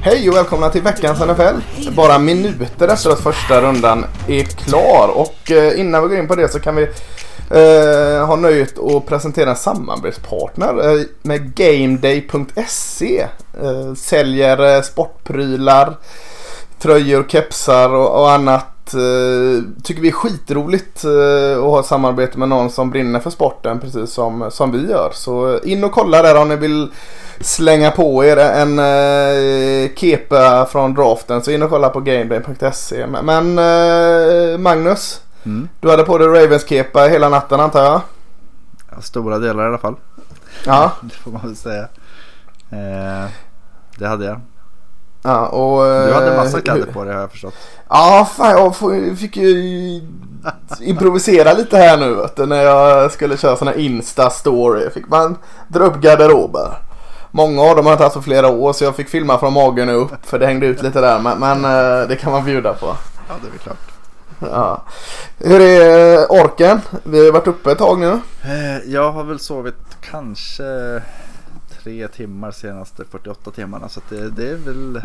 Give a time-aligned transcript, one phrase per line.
[0.00, 1.90] Hej och välkomna till veckans NFL.
[1.96, 5.08] Bara minuter efter att första rundan är klar.
[5.14, 6.82] Och eh, innan vi går in på det så kan vi
[7.50, 13.26] eh, ha nöjet att presentera en samarbetspartner eh, med GameDay.se.
[13.62, 15.96] Eh, säljer eh, sportprylar,
[16.78, 18.66] tröjor, kepsar och, och annat.
[18.94, 23.30] Eh, tycker vi är skitroligt eh, att ha ett samarbete med någon som brinner för
[23.30, 25.10] sporten precis som, som vi gör.
[25.14, 26.88] Så in och kolla där om ni vill
[27.40, 33.06] slänga på er en eh, kepa från draften så in och kolla på gameday.se.
[33.06, 33.54] Men,
[34.62, 35.68] Magnus, Mm.
[35.80, 38.00] du hade på dig Ravens kepa hela natten antar jag?
[38.90, 39.94] Ja, stora delar i alla fall.
[40.66, 40.92] Ja.
[41.02, 41.82] Det får man väl säga.
[42.70, 43.30] Eh,
[43.98, 44.40] det hade jag.
[45.22, 47.54] Ja och, Du hade eh, massa kläder på dig har jag förstått.
[47.88, 50.00] Ja, fan jag fick ju
[50.80, 54.90] improvisera lite här nu vet du, när jag skulle köra här Insta-story.
[54.90, 55.36] Fick man
[55.68, 56.78] dra upp garderober.
[57.30, 59.52] Många av dem har jag inte haft på flera år så jag fick filma från
[59.52, 61.18] magen och upp för det hängde ut lite där.
[61.18, 62.86] Men, men eh, det kan man bjuda på.
[63.28, 63.76] Ja, det är väl klart.
[64.40, 64.82] Ja.
[65.38, 66.80] Hur är eh, orken?
[67.04, 68.20] Vi har varit uppe ett tag nu.
[68.86, 70.62] Jag har väl sovit kanske
[71.88, 73.88] tre timmar senaste 48 timmarna.
[73.88, 75.02] Så det, det är väl...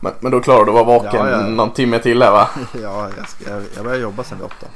[0.00, 1.46] Men, men då klarar du att vara vaken Ja, ja.
[1.46, 2.48] någon timme till här va?
[2.82, 4.66] Ja, jag, ska, jag, jag börjar jobba sen vid åtta.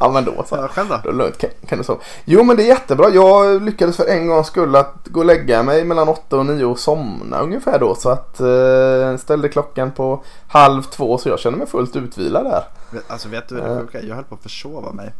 [0.00, 0.56] Ja men då så.
[0.56, 1.00] Ja, själv då?
[1.04, 1.38] Då lugnt.
[1.38, 2.00] Kan, kan du sova?
[2.24, 3.10] Jo men det är jättebra.
[3.10, 6.64] Jag lyckades för en gång skull att gå och lägga mig mellan 8 och 9
[6.64, 7.94] och somna ungefär då.
[7.94, 12.64] Så att eh, ställde klockan på halv två så jag känner mig fullt utvilad där.
[13.08, 14.02] Alltså vet du vad det sjuka är?
[14.02, 15.12] Jag höll på att försova mig.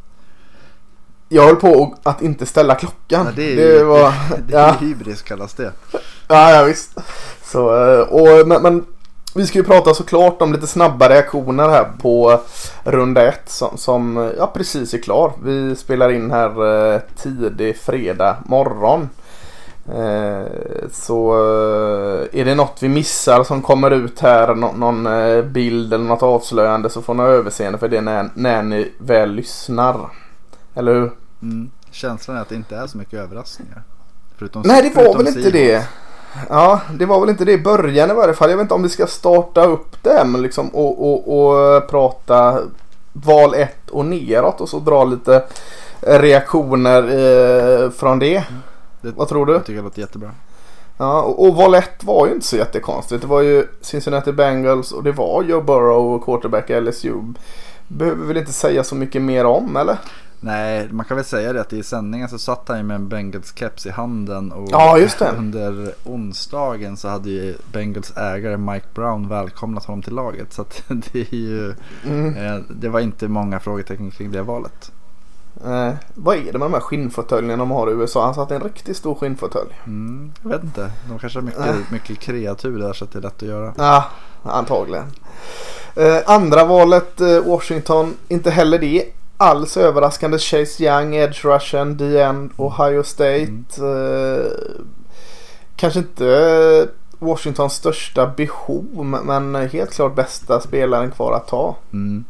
[1.33, 3.27] Jag höll på att inte ställa klockan.
[3.27, 5.73] Ja, det är ju var, det, det är ja, hybris kallas det.
[6.29, 6.91] ja, ja visst.
[7.45, 8.85] Så, eh, och, men, men
[9.35, 12.41] vi ska ju prata såklart om lite snabba reaktioner här på
[12.85, 15.33] runda ett som, som ja, precis är klar.
[15.45, 19.09] Vi spelar in här eh, tidig fredag morgon.
[19.89, 20.47] Eh,
[20.93, 25.95] så eh, är det något vi missar som kommer ut här, nå- någon eh, bild
[25.95, 29.97] eller något avslöjande så får ni överseende för det när, när ni väl lyssnar.
[30.75, 31.11] Eller hur?
[31.43, 31.71] Mm.
[31.91, 33.83] Känslan är att det inte är så mycket överraskningar.
[34.37, 35.53] Förutom, Nej det var väl inte Simons.
[35.53, 35.87] det.
[36.49, 38.51] Ja det var väl inte det i början i varje fall.
[38.51, 42.59] Jag vet inte om vi ska starta upp det men liksom och, och, och prata
[43.13, 45.45] val 1 och neråt och så dra lite
[46.01, 48.45] reaktioner eh, från det.
[49.01, 49.53] Det, Vad tror du?
[49.53, 50.31] Jag tycker det låter jättebra.
[50.99, 53.23] Ja, och, och val 1 var ju inte så jättekonstigt.
[53.23, 57.15] Det var ju Cincinnati Bengals och det var Joe Burrow och quarterback LSU.
[57.89, 59.99] Behöver väl inte säga så mycket mer om eller?
[60.45, 63.09] Nej, man kan väl säga det att i sändningen så satt han ju med en
[63.09, 64.53] Bengals keps i handen.
[64.53, 64.99] Och Ja,
[65.39, 70.53] under onsdagen så hade ju Bengals ägare Mike Brown välkomnat honom till laget.
[70.53, 71.75] Så det är ju,
[72.07, 72.37] Mm.
[72.37, 74.93] eh, det var inte många frågetecken kring det valet.
[75.65, 78.25] Eh, vad är det med de här skinnfåtöljerna de har i USA?
[78.25, 79.71] Han satt i en riktigt stor skinnfåtölj.
[79.87, 81.75] Mm, jag vet inte, de kanske har mycket, Nej.
[81.91, 83.73] mycket kreatur där så att det är lätt att göra.
[83.77, 84.05] Ja,
[84.43, 85.05] antagligen.
[85.97, 89.05] Eh, andra valet eh, Washington, inte heller det
[89.43, 90.39] alls överraskande.
[90.39, 93.53] Chase Young, Edge Russian, DN, Ohio State.
[93.79, 94.53] Eh,
[95.77, 96.89] kanske inte
[97.19, 101.77] Washingtons största behov men helt klart bästa spelaren kvar att ta.
[101.93, 102.25] Mm.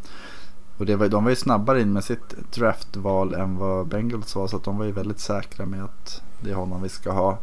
[0.78, 4.46] Och det var, de var ju snabbare in med sitt draftval än vad Bengals var.
[4.46, 7.38] Så att de var ju väldigt säkra med att det är honom vi ska ha.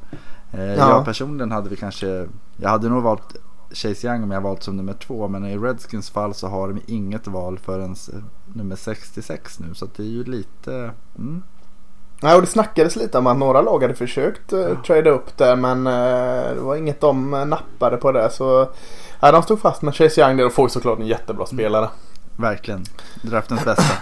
[0.51, 0.89] Eh, Ja.
[0.89, 3.35] Jag personligen hade vi kanske, jag hade nog valt
[3.73, 5.27] Chase Young om jag valt som nummer två.
[5.27, 8.09] Men i Redskins fall så har de inget val förrän s-
[8.53, 9.73] nummer 66 nu.
[9.73, 11.43] Så det är ju lite, mm,
[12.21, 15.55] Ja, och det snackades lite om att några lag hade försökt uh, trada upp där
[15.55, 18.29] men eh, det var inget de eh, nappade på det.
[18.29, 18.69] Så
[19.19, 21.89] ja, de stod fast med Chase Young där och får såklart en jättebra spelare.
[22.37, 22.83] verkligen
[23.21, 23.83] draftens bästa.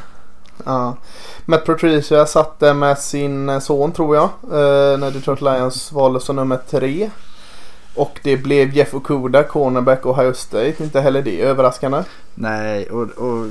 [0.65, 0.95] Ja.
[1.45, 4.23] Matt Patricia satt där med sin eh, son tror jag.
[4.43, 7.09] Eh, när Detroit Lions valde som nummer tre.
[7.97, 10.83] Och det blev Jeff Okuda, cornerback Ohio State.
[10.83, 12.03] Inte heller det överraskande.
[12.35, 13.47] Nej, och, och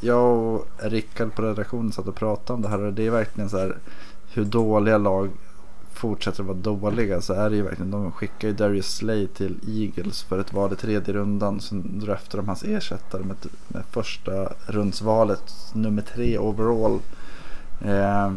[0.00, 3.50] jag och Rickard på redaktionen satt och pratade om det här och det är verkligen
[3.50, 3.76] så här
[4.32, 5.30] hur dåliga lag
[5.92, 7.90] fortsätter att vara dåliga så är det ju verkligen.
[7.90, 11.60] De skickar ju Darius Slay till Eagles för ett val i tredje rundan.
[11.60, 13.36] Sen draftar de hans ersättare med,
[13.68, 16.98] med första rundsvalet nummer tre overall.
[17.84, 18.32] Eh,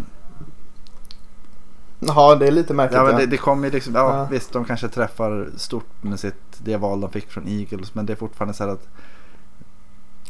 [2.08, 2.98] Ja, det är lite märkligt.
[2.98, 4.28] Ja, men det, det kommer ju liksom, ja, Ja.
[4.32, 7.96] visst de kanske träffar stort med sitt, det val de fick från Eagles.
[7.96, 8.88] Men det är fortfarande så här att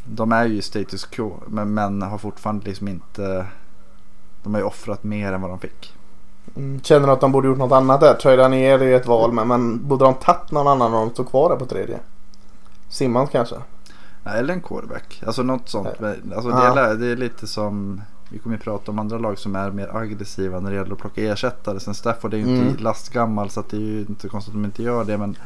[0.04, 1.42] de är ju status quo.
[1.46, 3.46] Men, men har fortfarande liksom inte,
[4.42, 5.94] de har ju offrat mer än vad de fick.
[6.56, 8.14] Mm, Känner du att de borde gjort något annat där?
[8.14, 11.28] Trada ner är ett val men, men borde de tagit någon annan om de stod
[11.30, 11.98] kvar där på tredje?
[12.88, 13.54] Simmons kanske?
[14.24, 15.22] Eller en quarterback.
[15.26, 15.86] Alltså något sånt.
[15.88, 18.00] Alltså, det, är, det är lite som,
[18.32, 20.98] vi kommer ju prata om andra lag som är mer aggressiva när det gäller att
[20.98, 21.80] plocka ersättare.
[21.80, 22.76] Sen Stafford är ju inte Mm.
[22.82, 25.18] lastgammal så att det är ju inte konstigt att de inte gör det.
[25.18, 25.36] Men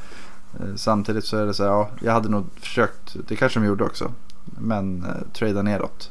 [0.61, 3.67] eh, samtidigt så är det så här, ja, jag hade nog försökt, det kanske de
[3.67, 4.11] gjorde också.
[4.45, 6.11] Men eh, trada neråt.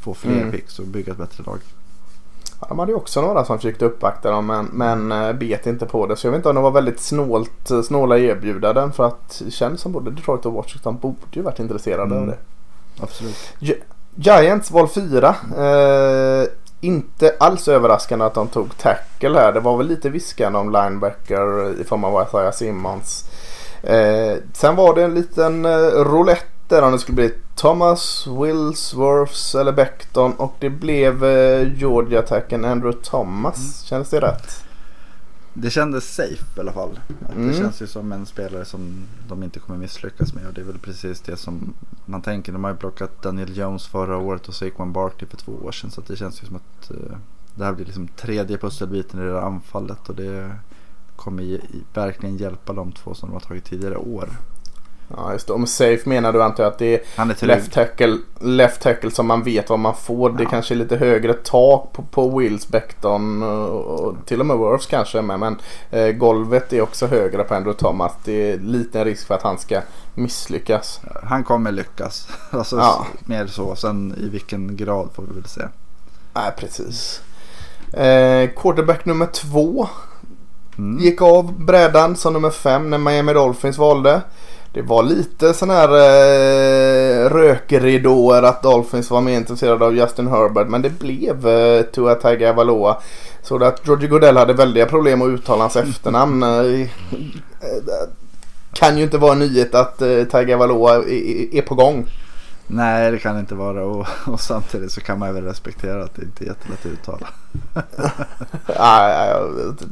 [0.00, 0.50] Få fler Mm.
[0.50, 1.58] picks och bygga ett bättre lag.
[2.60, 5.86] Ja, de hade ju också några som försökte uppvakta dem men, men eh, bet inte
[5.86, 6.16] på det.
[6.16, 9.50] Så jag vet inte om de var väldigt snålt, eh, snåla erbjudanden för att det
[9.50, 12.18] känns som både Detroit och Washington borde ju varit intresserade Mm.
[12.18, 12.38] av det.
[13.00, 13.36] Absolut.
[14.16, 15.34] Giants val 4.
[15.58, 16.48] Eh,
[16.80, 19.52] inte alls överraskande att de tog tackle här.
[19.52, 23.24] Det var väl lite viskande om linebacker i form av Isaiah Simmons.
[23.82, 28.94] Eh, sen var det en liten eh, roulette där om det skulle bli Thomas, Wills,
[28.94, 33.82] Worths eller Beckton och det blev eh, Georgia-attacken Andrew Thomas.
[33.84, 34.65] Kändes det rätt?
[35.58, 37.00] Det kändes safe i alla fall.
[37.32, 37.48] Mm.
[37.48, 40.46] Det känns ju som en spelare som de inte kommer misslyckas med.
[40.46, 41.74] Och det är väl precis det som
[42.04, 42.52] man tänker.
[42.52, 45.90] De har ju plockat Daniel Jones förra året och Saquon Barkley för två år sedan.
[45.90, 47.16] Så att det känns ju som att eh,
[47.54, 50.08] det här blir liksom tredje pusselbiten i det där anfallet.
[50.08, 50.52] Och det
[51.16, 51.60] kommer ge,
[51.94, 54.28] verkligen hjälpa de två som de har tagit tidigare år.
[55.16, 55.52] Ja just det.
[55.52, 58.80] Och med safe menar du antar jag att det är Han är left tackle, left
[58.82, 60.30] tackle som man vet vad man får.
[60.30, 60.48] Det Ja.
[60.50, 64.86] kanske är lite högre tak på, på Wills, Beckton och, och till och med Worths
[64.86, 65.22] kanske.
[65.22, 65.56] Men, men
[65.90, 68.12] eh, golvet är också högre på Andrew Thomas.
[68.24, 69.80] Det är liten risk för att han ska
[70.14, 71.00] misslyckas.
[71.24, 72.28] Han kommer lyckas.
[72.50, 73.06] Alltså Ja.
[73.24, 73.76] mer så.
[73.76, 75.62] Sen i vilken grad får vi väl se.
[76.34, 77.20] Nej precis.
[77.92, 79.88] Eh, quarterback nummer två
[80.78, 80.98] Mm.
[81.04, 84.22] gick av brädan som nummer fem när Miami Dolphins valde.
[84.76, 90.68] Det var lite sån här eh, rökridåer att Dolphins var mer intresserade av Justin Herbert
[90.68, 92.96] men det blev eh, Tua Tagovailoa.
[93.42, 96.42] Så att Georgie Godell hade väldiga problem att uttala hans efternamn.
[96.42, 96.88] Eh, eh,
[98.72, 102.06] kan ju inte vara en nyhet att eh, Tagovailoa är, är på gång.
[102.66, 103.84] Nej det kan det inte vara.
[103.84, 107.26] Och, och samtidigt så kan man väl respektera att det inte är jättelätt att uttala.
[108.76, 109.40] Ja,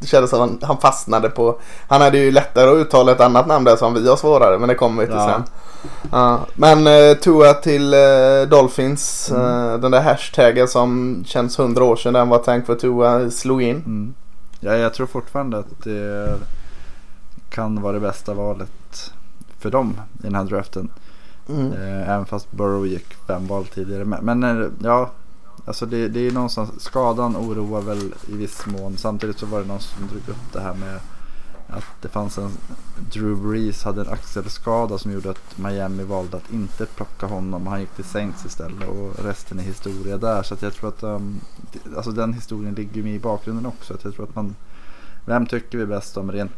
[0.01, 1.59] det kändes som han, han fastnade på...
[1.89, 4.69] Han hade ju lättare att uttala ett annat namn där som vi har svårare men
[4.69, 5.31] det kommer vi till Ja.
[5.33, 5.43] sen.
[6.13, 8.01] Ja, men uh, Tua till eh,
[8.49, 9.31] Dolphins.
[9.31, 13.63] eh, den där hashtaggen som känns hundra år sedan den var tänkt för Tua slog
[13.63, 13.77] in.
[13.77, 14.15] Mm.
[14.61, 16.35] Ja, jag tror fortfarande att det
[17.51, 19.13] kan vara det bästa valet
[19.59, 20.89] för dem i den här draften.
[21.49, 21.73] Mm.
[21.73, 24.05] Eh, även fast Burrow gick fem val tidigare.
[24.05, 25.11] Men, eh, ja,
[25.65, 28.97] alltså det, det är någonstans, skadan oroar väl i viss mån.
[28.97, 31.01] Samtidigt så var det någon som drog upp det här med
[31.69, 32.51] att det fanns en,
[33.13, 37.67] Drew Brees hade en axelskada som gjorde att Miami valde att inte plocka honom.
[37.67, 40.43] Han gick till Saints istället och resten är historia där.
[40.43, 41.41] Så att jag tror att um,
[41.97, 43.95] alltså den historien ligger med i bakgrunden också.
[43.95, 44.55] Att jag tror att man,
[45.25, 46.53] vem tycker vi bäst om rent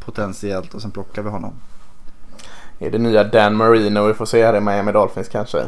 [0.00, 1.52] potentiellt och sen plockar vi honom.
[2.78, 5.58] Är det nya Dan Marino vi får se här i Miami Dolphins kanske?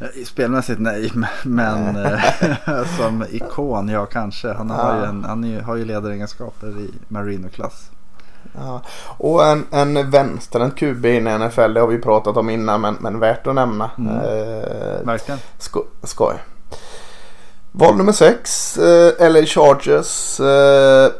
[0.00, 1.12] Eh, Spelmässigt nej,
[1.44, 2.20] men- eh,
[2.98, 4.52] som ikon ja kanske.
[4.52, 5.06] Han har ju, Ja.
[5.08, 7.90] en, han ju- har ju ledaregenskaper i Marino-klass.
[8.54, 8.82] Ja.
[9.18, 12.96] Och en, en vänsterhänt QB in i NFL det har vi pratat om innan men,
[13.00, 13.90] men värt att nämna.
[13.98, 14.14] Mm.
[14.16, 15.40] Eh, Verkligen.
[15.58, 16.34] Sko skoj.
[17.72, 20.40] Val nummer 6, eh, LA Chargers.
[20.40, 21.10] Eh,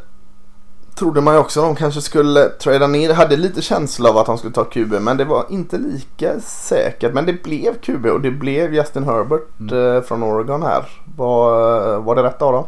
[0.98, 3.14] trodde man ju också de kanske skulle trada ner.
[3.14, 7.14] Hade lite känsla av att de skulle ta QB men det var inte lika säkert.
[7.14, 10.84] Men det blev QB och det blev Justin Herbert eh, från Oregon här.
[11.16, 12.64] Var, var det rätt av dem?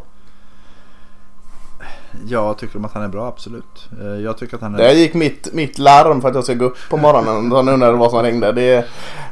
[2.28, 3.88] Jag tycker om att han är bra, absolut.
[4.00, 4.78] Eh, Jag tycker att han är...
[4.78, 7.48] Där gick mitt, mitt larm för att jag ska gå upp på morgonen.
[7.50, 8.52] De undrade vad som ringde.
[8.52, 8.84] Det, är-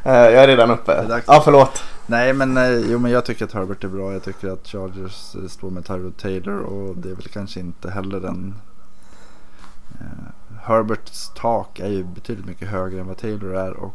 [0.04, 1.04] eh, jag är redan uppe.
[1.26, 1.82] Ja, förlåt.
[2.06, 4.12] Nej men, eh, jo, men jag tycker att Herbert är bra.
[4.12, 7.90] Jag tycker att Chargers eh, står med Tyrod Taylor och det är väl kanske inte
[7.90, 8.54] heller den...
[10.00, 13.94] Eh, Herberts tak är ju betydligt mycket högre än vad Taylor är och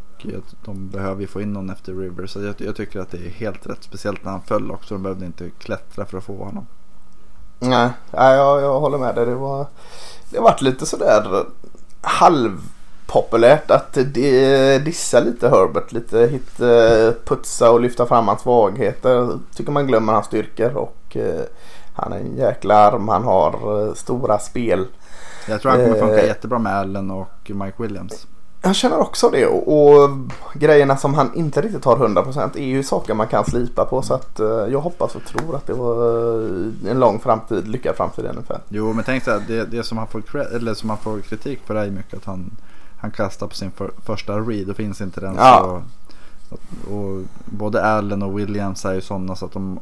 [0.65, 2.27] de behöver ju få in någon efter River.
[2.27, 3.83] Så jag, jag tycker att det är helt rätt.
[3.83, 4.93] Speciellt när han föll också.
[4.93, 6.67] De behövde inte klättra för att få honom.
[7.59, 9.25] Nej, jag, jag håller med dig.
[9.25, 9.67] Det var
[10.29, 11.45] det har varit lite sådär
[12.01, 15.91] halvpopulärt att de, dissa lite Herbert.
[15.91, 19.39] Lite hit, eh, putsa och lyfta fram hans svagheter.
[19.55, 21.41] Tycker man glömmer hans styrkor och eh,
[21.93, 23.07] han är en jäkla arm.
[23.07, 24.87] Han har stora spel.
[25.47, 26.27] Jag tror han kommer funka Eh.
[26.27, 28.27] jättebra med Allen och Mike Williams.
[28.65, 30.09] Jag känner också det och, och
[30.53, 34.13] grejerna som han inte riktigt har 100% är ju saker man kan slipa på så
[34.13, 38.25] att eh, jag hoppas och tror att det var eh, en lång framtid, lyckad framtid
[38.25, 38.53] NFL.
[38.69, 41.59] Jo, men tänk så här, det, det som, han får, eller som han får kritik
[41.65, 42.51] för är mycket att han,
[42.97, 45.35] han kastar på sin för, första read och finns inte den.
[45.35, 45.81] Ja.
[46.49, 49.79] Så, och, och både Allen och Williams är ju sådana så att de,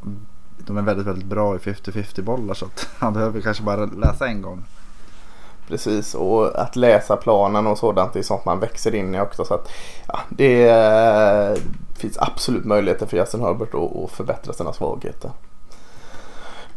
[0.57, 4.27] de är väldigt, väldigt bra i 50-50 bollar så att han behöver kanske bara läsa
[4.27, 4.63] en gång.
[5.71, 9.53] Precis och att läsa planen och sådant är sånt man växer in i också så
[9.53, 9.71] att
[10.07, 11.55] ja, det eh,
[11.97, 15.31] finns absolut möjligheter för Justin Herbert att, att förbättra sina svagheter.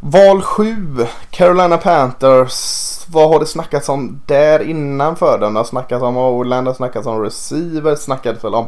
[0.06, 2.80] Val 7, Carolina Panthers.
[3.08, 5.52] Vad har det snackats om där innanför den?
[5.54, 8.66] Det har snackats om O-line, det har snackats om receiver, snackades väl om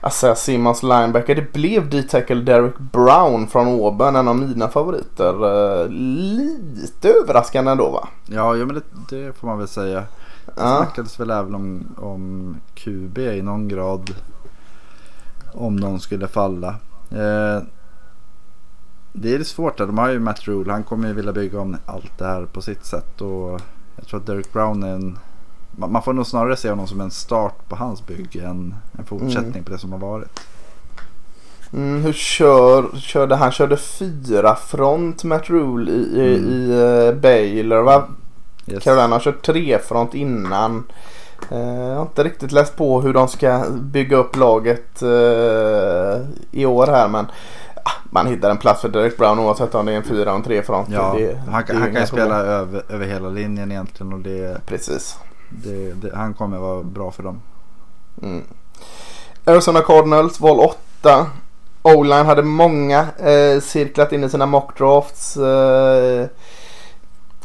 [0.00, 1.34] Asa Simmons linebacker.
[1.34, 5.34] Det blev D-tackle Derek Brown från Auburn, en av mina favoriter.
[5.82, 8.08] Eh, Lite överraskande ändå va?
[8.26, 10.00] Ja, jo, men det, det får man väl säga.
[10.46, 10.76] Det Ja.
[10.76, 14.14] snackades väl även om, om QB i någon grad.
[15.54, 16.68] Om någon skulle falla.
[17.10, 17.62] Eh,
[19.20, 19.86] det är svårt där.
[19.86, 20.72] De har ju Matt Rule.
[20.72, 23.20] Han kommer ju vilja bygga om allt det här på sitt sätt.
[23.20, 23.60] Och
[23.96, 25.18] jag tror att Derek Brown är en...
[25.76, 29.64] Man får nog snarare se honom som en start på hans bygge än en fortsättning
[29.64, 30.40] på det som har varit.
[31.72, 33.52] Mm, hur kör, körde han?
[33.52, 36.50] körde fyra front Matt Rule i, i, Mm.
[36.50, 38.08] i uh, Baylor va?
[38.66, 38.84] Yes.
[38.84, 40.84] Carolina har kört tre front innan.
[41.50, 46.20] Eh, jag har inte riktigt läst på hur de ska bygga upp laget eh,
[46.50, 47.26] i år här men
[48.10, 50.42] man hittar en plats för Derek Brown oavsett om det är en fyra och en
[50.42, 50.88] tre front.
[50.90, 54.12] Ja, det, han, det han kan ju spela över, över hela linjen egentligen.
[54.12, 55.18] Och det, Precis.
[55.48, 57.40] det, han kommer vara bra för dem.
[58.22, 58.44] Mm.
[59.44, 61.26] Arizona Cardinals val 8.
[61.82, 65.36] O-line hade många eh, cirklat in i sina mock drafts.
[65.36, 66.26] Eh,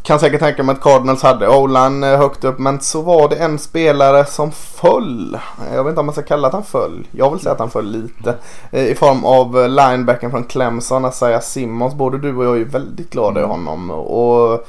[0.03, 3.35] kan säkert tänka mig att Cardinals hade O-line eh, högt upp men så var det
[3.35, 5.37] en spelare som föll.
[5.73, 7.07] Jag vet inte om man ska kalla att han föll.
[7.11, 8.35] Jag vill säga att han föll lite.
[8.71, 11.93] Eh, I form av eh, linebacken från Clemson, Isaiah Simmons.
[11.93, 13.91] Både du och jag är väldigt glada i honom.
[13.91, 14.67] Och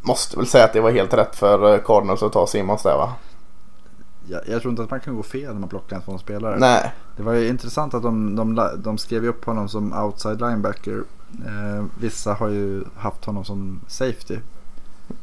[0.00, 3.12] måste väl säga att det var helt rätt för Cardinals att ta Simmons där va?
[4.26, 6.58] Jag, jag tror inte att man kan gå fel när man plockar en sån spelare.
[6.58, 6.92] Nej.
[7.16, 11.02] Det var ju intressant att de, de, de skrev upp honom som outside linebacker.
[11.46, 14.38] Eh, vissa har ju haft honom som safety.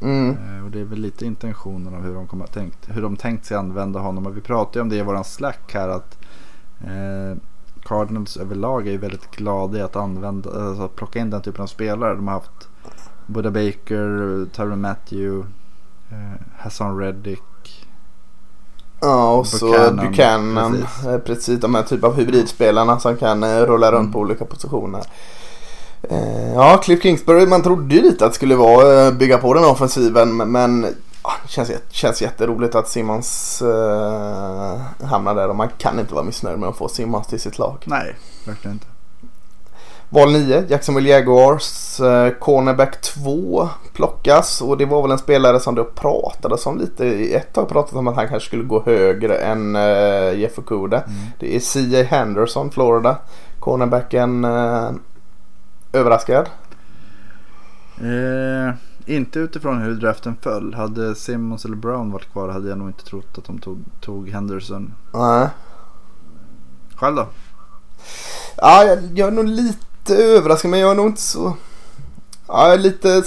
[0.00, 0.30] Mm.
[0.30, 3.16] Eh, och det är väl lite intentionen av hur de, kommer att tänkt, hur de
[3.16, 4.26] tänkt sig använda honom.
[4.26, 6.18] Och vi pratade ju om det i våran slack här att
[6.80, 7.38] eh,
[7.82, 11.62] Cardinals överlag är ju väldigt glada i att använda, alltså att plocka in den typen
[11.62, 12.14] av spelare.
[12.14, 12.68] De har haft
[13.26, 15.48] Buda Baker, Tyron Matthew,
[16.10, 17.42] eh, Hassan Reddick.
[19.00, 20.72] Ja, och så Buchanan, Buchanan.
[20.72, 21.02] precis.
[21.02, 21.24] Precis.
[21.24, 25.02] precis de här typ av hybridspelarna som kan eh, rulla runt på olika positioner.
[26.02, 29.54] Eh, ja, Cliff Kingsbury, man trodde ju lite att det skulle vara eh, bygga på
[29.54, 30.86] den offensiven men,
[31.24, 36.24] ja, det känns, känns jätteroligt att Simmons eh, hamnar där och man kan inte vara
[36.24, 37.84] missnöjd med att få Simmons till sitt lag.
[37.84, 38.16] Nej,
[38.46, 38.86] verkligen inte.
[40.12, 42.00] Val 9, Jacksonville Jaguars.
[42.00, 47.04] Eh, cornerback 2 plockas och det var väl en spelare som det pratades om lite.
[47.06, 51.02] I ett tag pratades om att han kanske skulle gå högre än eh, Jeff Okuda.
[51.38, 52.02] Det är C.J.
[52.02, 53.18] Henderson, Florida.
[53.60, 54.90] Cornerbacken eh,
[55.92, 56.48] överraskad.
[58.00, 58.74] Eh,
[59.06, 60.74] inte utifrån hur draften föll.
[60.74, 64.28] Hade Simmons eller Brown varit kvar hade jag nog inte trott att de tog, tog
[64.28, 64.94] Henderson.
[65.14, 65.48] Nej.
[66.94, 67.26] Själv då?
[68.56, 71.56] Ja, jag, jag är nog lite överraskad men jag är nog inte så...
[72.48, 73.22] Ja, jag är lite...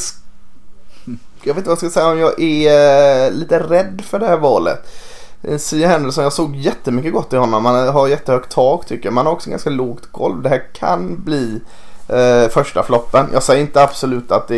[1.43, 4.27] Jag vet inte vad jag ska säga om jag är eh, lite rädd för det
[4.27, 4.87] här valet.
[5.57, 7.65] Sia Henderson, jag såg jättemycket gott i honom.
[7.65, 9.13] Han har jättehögt tak tycker jag.
[9.13, 10.41] Man har också ganska lågt golv.
[10.41, 11.61] Det här kan bli
[12.07, 13.29] eh, första floppen.
[13.33, 14.55] Jag säger inte absolut att det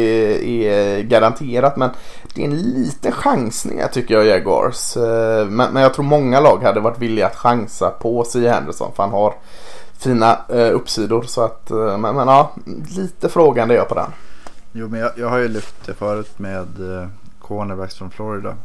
[0.67, 1.89] är, garanterat men
[2.33, 4.97] det är en liten chansning här tycker jag Jaguars.
[4.97, 8.91] Eh, men, men jag tror många lag hade varit villiga att chansa på Sia Henderson
[8.95, 9.33] för han har
[9.97, 11.23] fina eh, uppsidor.
[11.23, 12.51] Så att, eh, men, men ja,
[12.89, 14.11] lite frågande är jag på den.
[14.71, 17.07] Jo men jag, jag har ju lyft det förut med eh,
[17.39, 18.55] cornerbacks från Florida.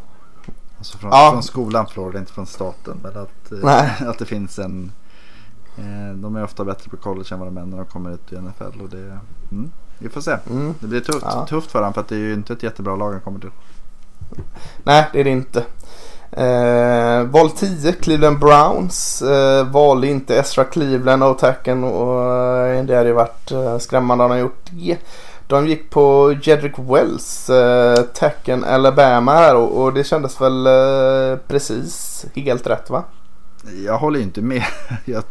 [0.78, 1.30] Alltså från, Ja.
[1.32, 3.00] från skolan Florida, inte från staten.
[3.02, 4.92] Men att, eh, att det finns en...
[5.78, 8.32] Eh, de är ofta bättre på college än vad de är när de kommer ut
[8.32, 8.80] i NFL.
[8.82, 9.18] Och det,
[9.50, 10.36] mm, vi får se.
[10.50, 10.74] Mm.
[10.80, 11.46] Det blir tufft, Ja.
[11.46, 13.50] tufft för honom för att det är ju inte ett jättebra lag han kommer till.
[14.84, 15.64] Nej, det är det inte.
[16.40, 19.22] Eh, val 10, Cleveland Browns.
[19.22, 22.24] Eh, valde inte Ezra Cleveland och tacken och
[22.84, 24.98] det hade ju varit eh, skrämmande om de gjort det.
[25.46, 31.38] De gick på Jedrick Wells, eh, tacken Alabama här och, och det kändes väl eh,
[31.48, 33.04] precis helt rätt va?
[33.84, 34.64] Jag håller inte med.
[35.04, 35.24] jag,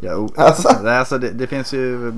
[0.00, 0.68] jag, Alltså?
[0.68, 2.12] Alltså det, det finns ju,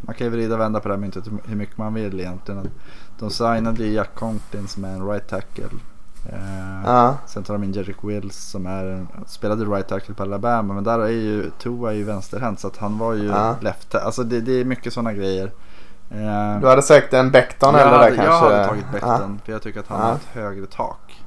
[0.00, 2.70] man kan ju vrida och vända på det här myntet hur mycket man vill egentligen.
[3.18, 5.64] De signade ju Jack Conklin som är en right tackle.
[6.84, 7.16] Ja.
[7.26, 10.74] Sen tar de in Jedrick Wills som är, spelade right tackle på Alabama.
[10.74, 13.56] Men där är ju Tua ju vänsterhänt så att han var ju Ja.
[13.60, 13.94] left.
[13.94, 15.52] Alltså det, det är mycket sådana grejer.
[16.10, 18.32] Eh, Du hade sagt en Becton jag, eller hade, där kanske?
[18.32, 21.22] jag hade tagit Becton för jag tycker att han har ett högre tak.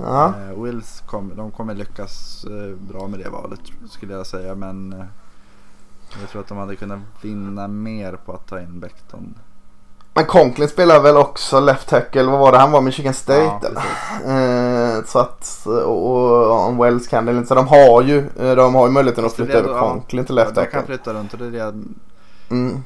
[0.00, 2.46] Eh, Wills kom, de kommer lyckas
[2.78, 4.54] bra med det valet skulle jag säga.
[4.54, 5.04] Men
[6.20, 9.34] jag tror att de hade kunnat vinna mer på att ta in Becton.
[10.18, 12.22] Men Conklin spelar väl också left tackle?
[12.22, 12.58] Vad var det?
[12.58, 14.30] Han var Michigan State Ja.
[14.32, 17.48] Eh, så att, och, om Wells kan det inte.
[17.48, 20.42] Så de har ju, eh, de har ju möjligheten att flytta över Conklin till Ja,
[20.44, 20.86] left de kan tackle.
[20.96, 21.84] flytta runt och det är det jag,
[22.50, 22.82] Mm.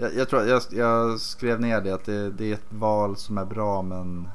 [0.00, 3.38] jag, jag tror jag, jag skrev ner det att det, det är ett val som
[3.38, 4.28] är bra men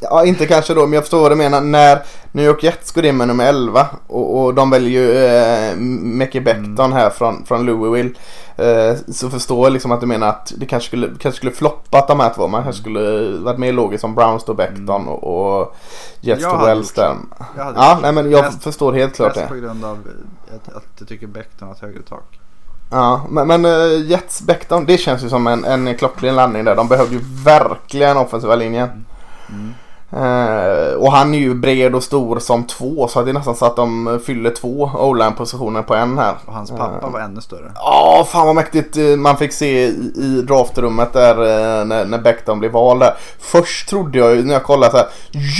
[0.00, 1.60] Ja, inte kanske då, men jag förstår vad du menar.
[1.60, 5.76] När New York Jets går in med nummer 11 och, och de väljer ju eh,
[6.02, 6.92] Mickey Becton Mm.
[6.92, 8.14] här från, från Louisville.
[8.56, 12.08] Eh, så förstår jag liksom att du menar att det kanske skulle, kanske skulle floppat
[12.08, 12.48] de här två.
[12.48, 15.24] Man kanske skulle varit mer logiskt om Browns då Becton och,
[15.60, 15.76] och
[16.20, 17.14] Jets Jag hade Wells där.
[17.56, 19.46] Ja, nej men jag Mest- förstår helt klart det.
[19.48, 19.98] på grund av
[20.54, 22.38] att, att jag tycker Becton har ett högre tak.
[22.90, 26.76] Ja, men, men uh, Jets Becton, det känns ju som en, en klockren landning där.
[26.76, 28.88] De behövde ju verkligen offensiva linjen.
[28.88, 29.04] Mm.
[30.12, 33.66] Eh, och han är ju bred och stor som två så det är nästan så
[33.66, 36.34] att de fyller två o positioner på en här.
[36.46, 37.72] Och hans pappa Eh, var ännu större.
[37.74, 41.34] Ja, fan vad mäktigt eh, man fick se i, i draftrummet där
[41.84, 43.14] när, när Becton blev vald där.
[43.38, 45.06] Först trodde jag ju när jag kollade så här,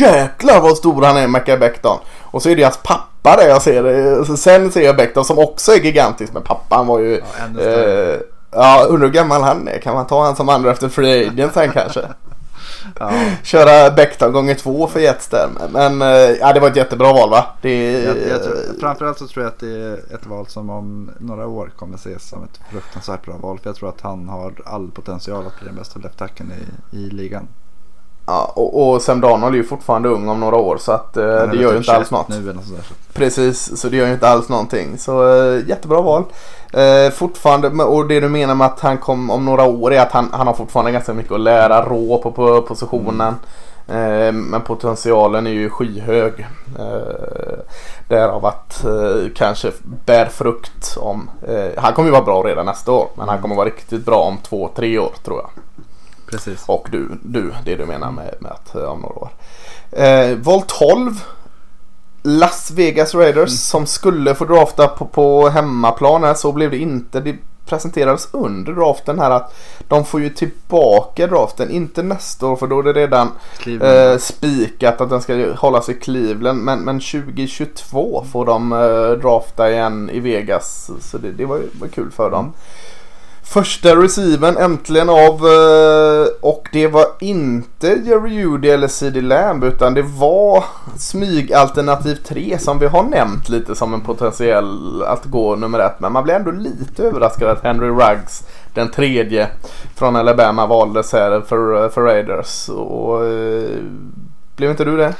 [0.00, 1.98] jäklar vad stor han är Mackay Becton.
[2.22, 4.36] Och så är det hans pappa där jag ser det.
[4.36, 7.12] Sen ser jag Becton som också är gigantisk men pappan var ju...
[7.12, 8.20] Ja, ännu större.
[8.50, 9.78] Ja, undrar hur gammal han är.
[9.78, 12.00] Kan man ta han som andra efter free agent sen kanske?
[12.98, 13.10] Ja,
[13.42, 15.48] Köra Becton gånger två för Jets där.
[15.70, 17.46] Men eh, ja, det var ett jättebra val va?
[17.62, 21.10] Det, jag, jag tror, framförallt så tror jag att det är ett val som om
[21.18, 23.58] några år kommer ses som ett fruktansvärt bra val.
[23.58, 26.40] För jag tror att han har all potential att bli den bästa left
[26.92, 27.48] i, i ligan.
[28.26, 31.22] Ja, och, och Sam Darnold är ju fortfarande ung om några år så att eh,
[31.24, 32.28] det gör ju typ inte alls 21 något.
[32.28, 32.94] Nu eller så.
[33.12, 34.98] Precis, så det gör ju inte alls någonting.
[34.98, 36.24] Så eh, jättebra val.
[36.76, 40.12] Eh, fortfarande, och det du menar med att han kom om några år är att
[40.12, 43.34] han, han har fortfarande ganska mycket att lära rå på, på positionen.
[43.88, 46.46] Eh, men potentialen är ju skyhög.
[46.78, 47.58] Eh,
[48.08, 49.72] därav att eh, kanske
[50.06, 51.30] bär frukt om...
[51.48, 53.08] Eh, han kommer ju vara bra redan nästa år.
[53.14, 55.50] Men han kommer vara riktigt bra om två, tre år tror jag.
[56.30, 56.64] Precis.
[56.66, 59.30] Och du, du det du menar med, med att eh, om några år.
[59.92, 61.10] Eh, val 12.
[62.26, 67.20] Las Vegas Raiders som skulle få drafta på, på hemmaplan här, så blev det inte.
[67.20, 67.36] Det
[67.66, 69.54] presenterades under draften här att
[69.88, 73.28] de får ju tillbaka draften, inte nästa år för då är det redan
[73.82, 76.62] eh, spikat att den ska hållas i Cleveland.
[76.62, 80.90] Men, men 2022 får de eh, drafta igen i Vegas.
[81.00, 82.52] Så det, det var, ju- var kul för dem.
[83.48, 89.94] Första receiven äntligen av eh, och det var inte Jerry Judy eller CD Lamb utan
[89.94, 90.64] det var
[90.96, 96.00] smygalternativ 3 som vi har nämnt lite som en potentiell att gå nummer ett.
[96.00, 99.48] Men man blir ändå lite överraskad att Henry Ruggs den tredje
[99.94, 102.68] från Alabama valdes här för, eh, för Raiders.
[102.68, 103.78] Och, eh,
[104.56, 105.14] blev inte du det?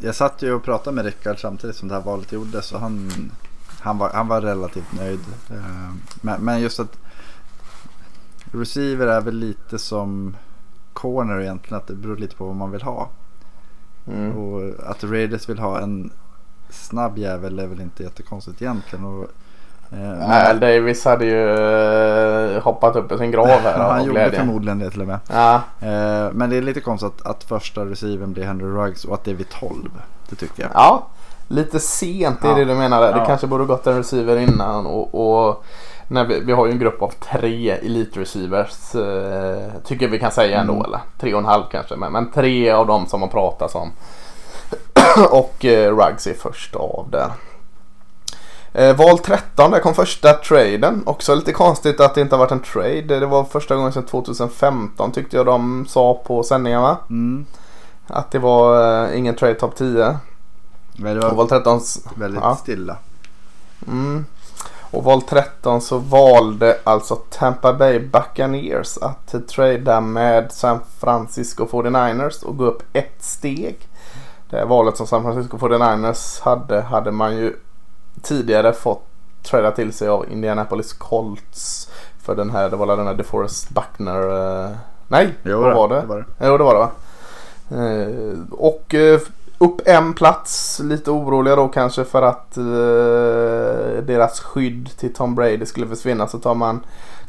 [0.00, 3.10] Jag satt ju och pratade med Rickard samtidigt som det här valet gjordes och han,
[3.84, 5.20] han, var, han var relativt nöjd.
[5.50, 6.98] Eh, men, men just att
[8.52, 10.36] receiver är väl lite som
[10.92, 11.78] corner egentligen.
[11.78, 13.08] Att det beror lite på vad man vill ha.
[14.06, 14.36] Mm.
[14.36, 16.10] Och att Raiders vill ha en
[16.70, 19.04] snabb jävel är väl inte jättekonstigt egentligen.
[19.04, 19.28] Och,
[19.92, 21.50] eh, Al Davis hade ju
[22.56, 24.38] eh, hoppat upp i sin grav här han gjorde glädje.
[24.38, 25.18] förmodligen det till och med.
[25.28, 29.14] Ja, Eh, men det är lite konstigt att, att första receiven blir Henry Ruggs och
[29.14, 29.90] att det är vid 12.
[30.28, 30.72] Det tycker jag.
[30.74, 31.06] Ja,
[31.48, 32.54] lite sent är Ja.
[32.54, 33.00] det du menar.
[33.00, 33.12] där.
[33.12, 33.24] Det Ja.
[33.26, 34.86] kanske borde gått en receiver innan.
[34.86, 35.14] Och,
[35.48, 35.64] och
[36.08, 38.94] när vi, vi har ju en grupp av tre elite receivers.
[38.94, 40.72] Eh, tycker vi kan säga ändå.
[40.72, 40.84] Mm.
[40.84, 41.96] Eller tre och en halv kanske.
[41.96, 43.92] Men, men tre av dem som har pratats om.
[45.30, 47.30] och eh, Ruggs är först av där.
[48.72, 51.02] Eh, val 13, där kom första traden.
[51.06, 53.20] Också lite konstigt att det inte har varit en trade.
[53.20, 56.96] Det var första gången sedan 2015 tyckte jag de sa på sändningarna.
[57.10, 57.46] Mm.
[58.06, 60.16] Att det var eh, ingen trade top 10.
[60.96, 62.56] Men det var val 13 s- väldigt ja.
[62.56, 62.96] stilla.
[63.88, 64.24] Mm.
[64.90, 72.44] Och val 13 så valde alltså Tampa Bay Buccaneers att trada med San Francisco 49ers
[72.44, 73.88] och gå upp ett steg.
[74.50, 77.56] Det valet som San Francisco 49ers hade hade man ju
[78.22, 79.04] tidigare fått
[79.42, 81.90] trada till sig av Indianapolis Colts.
[82.22, 84.20] För den här, det var den här DeForest Buckner.
[84.64, 84.70] eh,
[85.08, 86.00] nej, Jo, vad det- var det?
[86.00, 86.46] det var det.
[86.46, 86.90] Jo, det var det va?
[87.70, 89.20] Eh, och eh,
[89.58, 90.80] upp en plats.
[90.84, 96.28] Lite oroliga då kanske för att eh, deras skydd till Tom Brady skulle försvinna.
[96.28, 96.80] Så tar man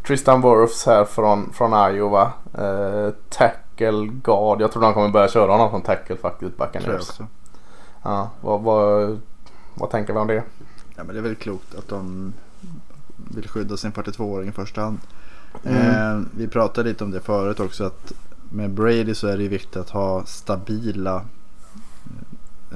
[0.07, 2.31] Tristan Wirfs här från, från Iowa.
[2.57, 4.61] Eh, tack tackle guard.
[4.61, 6.57] Jag tror de kommer börja köra honom som tackle faktiskt.
[6.57, 7.19] Buccaneers.
[8.03, 9.19] Ja, vad, vad,
[9.73, 10.43] vad tänker vi om det?
[10.95, 12.33] Ja, men det är väl klokt att de
[13.15, 14.99] vill skydda sin 42-åring i första hand.
[15.63, 15.77] Mm.
[15.77, 18.13] Eh, vi pratade lite om det förut också att
[18.49, 21.21] med Brady så är det viktigt att ha stabila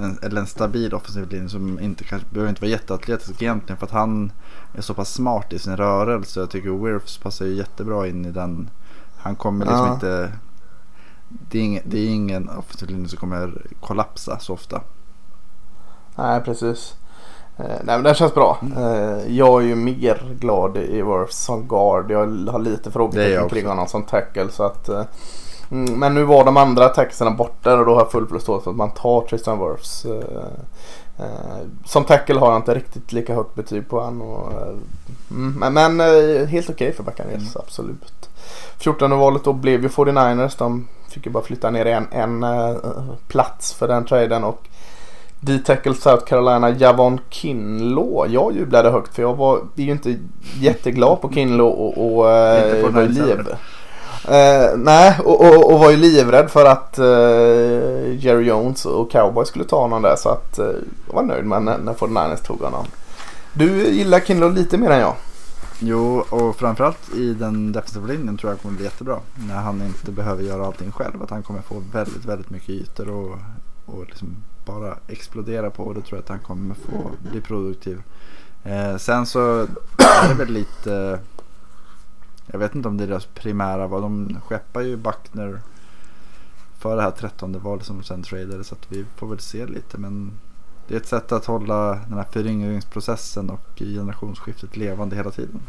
[0.03, 3.85] en, eller en stabil offensiv linje som inte kanske behöver inte vara jätteatletisk egentligen för
[3.85, 4.31] att han
[4.73, 6.39] är så pass smart i sin rörelse.
[6.39, 8.69] Jag tycker Wirfs passar ju jättebra in i den.
[9.17, 9.93] Han kommer liksom Ja.
[9.93, 10.31] inte
[11.29, 14.81] det är, ingen, det är ingen offensiv linje som kommer kollapsa så ofta.
[16.15, 16.95] Nej, precis.
[17.57, 18.57] Eh, nej, men det känns bra.
[18.61, 18.77] Mm.
[18.77, 22.11] Eh, jag är ju mer glad i Worth som guard.
[22.11, 24.49] Jag har lite frågetecken jag kring honom som tackle.
[24.49, 25.03] Så att, eh,
[25.71, 28.71] mm, men nu var de andra tacklesarna borta och då har jag full förståelse för
[28.71, 30.05] att man tar Tristan Wirfs.
[30.05, 30.43] Eh,
[31.19, 34.21] eh, som tackle har jag inte riktigt lika högt betyg på han.
[34.21, 34.75] Och, eh,
[35.31, 38.29] mm, men men eh, helt okej för Buccaneers, absolut.
[38.77, 40.55] 14 valet då blev ju 49ers.
[40.57, 42.75] De fick ju bara flytta ner en, en eh,
[43.27, 44.43] plats för den traden.
[44.43, 44.67] Och
[45.39, 48.33] D-tackle South Carolina Javon Kinlaw.
[48.33, 50.15] Jag jublade högt för jag var ju inte
[50.59, 53.47] jätteglad på Kinlaw och, och Inte på var liv.
[54.27, 59.45] Eh, nej, och, och, och var ju livrädd för att eh, Jerry Jones och Cowboy
[59.45, 60.15] skulle ta honom där.
[60.15, 60.65] Så att eh,
[61.07, 62.85] jag var nöjd med när, när 49ers tog honom.
[63.53, 65.15] Du gillar Kinlaw lite mer än jag.
[65.79, 69.19] Jo, och framförallt i den defensiva linjen tror jag kommer bli jättebra.
[69.47, 71.23] När han inte behöver göra allting själv.
[71.23, 73.37] Att han kommer få väldigt, väldigt mycket ytor och,
[73.85, 75.83] och liksom bara explodera på.
[75.83, 78.01] Och då tror jag att han kommer få bli produktiv.
[78.63, 81.19] Eh, sen så är det väl lite...
[82.51, 84.01] Jag vet inte om det är deras primära val.
[84.01, 85.59] De skeppar ju Buckner
[86.77, 88.63] för det här trettonde valet som de sen tradade.
[88.63, 89.97] Så att vi får väl se lite.
[89.97, 90.31] Men
[90.87, 95.59] det är ett sätt att hålla den här föryngringsprocessen och generationsskiftet levande hela tiden.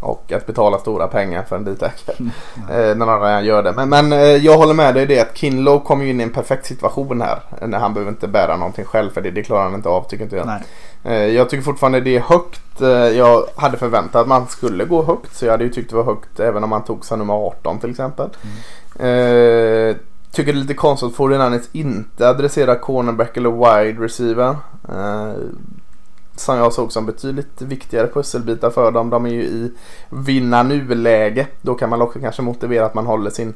[0.00, 2.14] Och att betala stora pengar för en D-tackle.
[2.70, 3.72] eh, när någon redan gör det.
[3.72, 6.22] Men, men eh, jag håller med dig i det att Kinlow kommer ju in i
[6.22, 7.40] en perfekt situation här.
[7.66, 10.24] När han behöver inte bära någonting själv för det, det klarar han inte av tycker
[10.24, 10.60] inte jag.
[11.04, 12.80] Eh, jag tycker fortfarande det är högt.
[12.80, 15.36] Eh, jag hade förväntat att man skulle gå högt.
[15.36, 17.78] Så jag hade ju tyckt det var högt även om man tog sig nummer 18
[17.78, 18.28] till exempel.
[18.94, 19.96] Eh,
[20.32, 24.56] tycker det är lite konstigt att 49ers inte adresserar cornerback eller wide receiver.
[26.38, 29.10] Som jag såg som betydligt viktigare pusselbitar för dem.
[29.10, 29.72] De är ju i
[30.10, 31.46] vinna nu-läge.
[31.62, 33.54] Då kan man också kanske motivera att man håller sin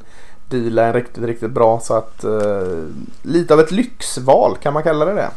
[0.49, 1.79] dealen riktigt, riktigt bra.
[1.79, 2.85] Så att eh,
[3.21, 5.31] lite av ett lyxval kan man kalla det det.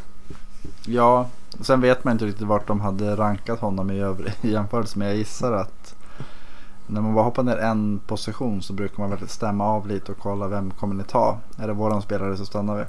[0.87, 1.27] Ja,
[1.61, 5.09] sen vet man inte riktigt vart de hade rankat honom i, övrig, i jämförelse med.
[5.09, 5.95] Jag gissar att
[6.87, 10.19] när man bara hoppar ner en position så brukar man väl stämma av lite och
[10.19, 11.39] kolla vem kommer ni ta.
[11.59, 12.85] Är det våran spelare så stannar vi.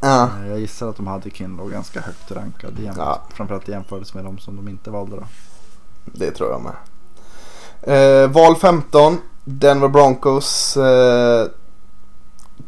[0.00, 0.28] Ja.
[0.42, 2.78] Eh, Jag gissar att de hade Kinlow ganska högt rankad.
[2.78, 3.20] i jämf- Ja.
[3.34, 5.22] Framförallt i jämförelse med de som de inte valde då.
[6.04, 6.72] Det tror jag med.
[8.22, 9.18] Eh, val 15.
[9.44, 10.76] Denver Broncos.
[10.76, 11.46] Eh,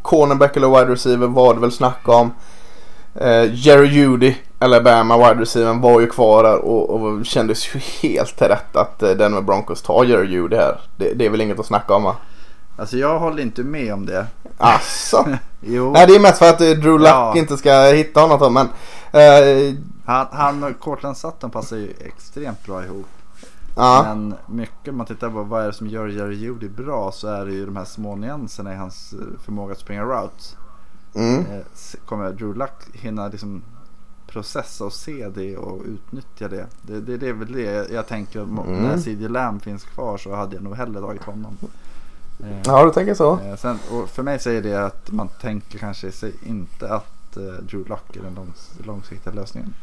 [0.03, 2.31] cornerback eller wide receiver var det väl snack om.
[3.15, 8.43] Eh, Jerry Judy, Alabama wide receiver var ju kvar där och, och kändes ju helt
[8.43, 10.81] rätt att eh, Denver Broncos tar Jerry Judy här.
[10.97, 12.17] Det, det är väl inget att snacka om va?
[12.79, 14.27] Alltså jag håller inte med om det.
[14.63, 15.27] Asså?
[15.61, 17.33] Jo, Nej det är mest för att eh, Drew Luck Ja.
[17.37, 18.67] inte ska hitta honom men
[19.23, 23.07] eh, han, han och Cortland Sutton passar ju extremt bra ihop.
[23.77, 24.03] ja.
[24.09, 27.29] Men mycket om man tittar på vad är det som gör Jerry Judy bra så
[27.29, 30.57] är det ju de här små nyanserna i hans eh, förmåga att springa routes.
[31.15, 31.39] Mm.
[31.41, 31.63] Eh,
[32.07, 33.63] Kommer Drew Luck hinna liksom
[34.27, 36.67] processa och se det och utnyttja det?
[36.83, 38.41] Det, det, det är väl det jag tänker.
[38.43, 38.65] Mm.
[38.65, 41.57] När CD Lamb finns kvar så hade jag nog hellre tagit honom.
[42.43, 43.33] Eh, ja du tänker så.
[43.33, 47.43] eh, sen, och för mig säger det att man tänker kanske sig inte att eh,
[47.43, 49.75] Drew Luck är den långs, långsiktiga lösningen.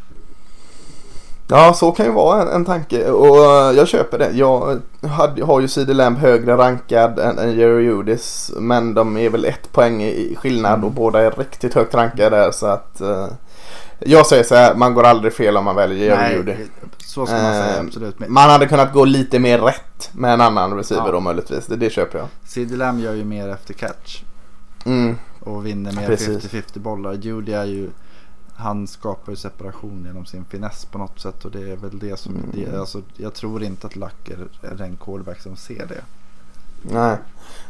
[1.51, 4.31] Ja, så kan ju vara en, en tanke och eh, jag köper det.
[4.31, 9.29] Jag hade, har ju CD Lamb högre rankad än, än Jerry Judis men de är
[9.29, 10.83] väl ett poäng i skillnad Mm.
[10.85, 13.27] och båda är riktigt högt rankade där så att eh,
[13.99, 16.55] jag säger så här, man går aldrig fel om man väljer Jerry Judy.
[17.09, 18.19] Så ska man säga Eh, absolut.
[18.19, 21.11] Men Man hade kunnat gå lite mer rätt med en annan receiver Ja.
[21.11, 21.65] då möjligtvis.
[21.67, 22.27] Det, det köper jag.
[22.45, 24.23] CD Lamb gör ju mer efter catch.
[24.85, 25.17] Mm.
[25.39, 26.45] och vinner mer Precis.
[26.45, 27.13] 50-50 bollar.
[27.13, 27.89] Judy är ju
[28.55, 32.19] han skapar ju separation genom sin finess på något sätt och det är väl det
[32.19, 32.49] som Mm.
[32.53, 36.01] det, alltså, jag tror inte att Luck är, är den quarterback som ser det.
[36.81, 37.17] Nej.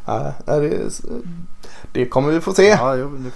[0.06, 1.02] Ja, det,
[1.92, 2.68] det kommer vi få se.
[2.68, 3.32] Ja, jo, det,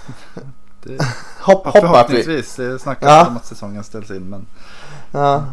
[0.82, 1.04] det,
[1.40, 1.80] Hopp, hoppas vi.
[1.80, 2.56] förhoppningsvis.
[2.56, 3.26] Det snackas Ja.
[3.28, 4.46] om att säsongen ställs in men
[5.12, 5.44] Ja.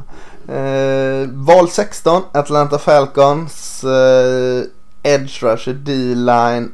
[0.47, 3.83] Eh, val 16, Atlanta Falcons.
[3.83, 4.63] Eh,
[5.03, 6.71] edge rusher, D-line.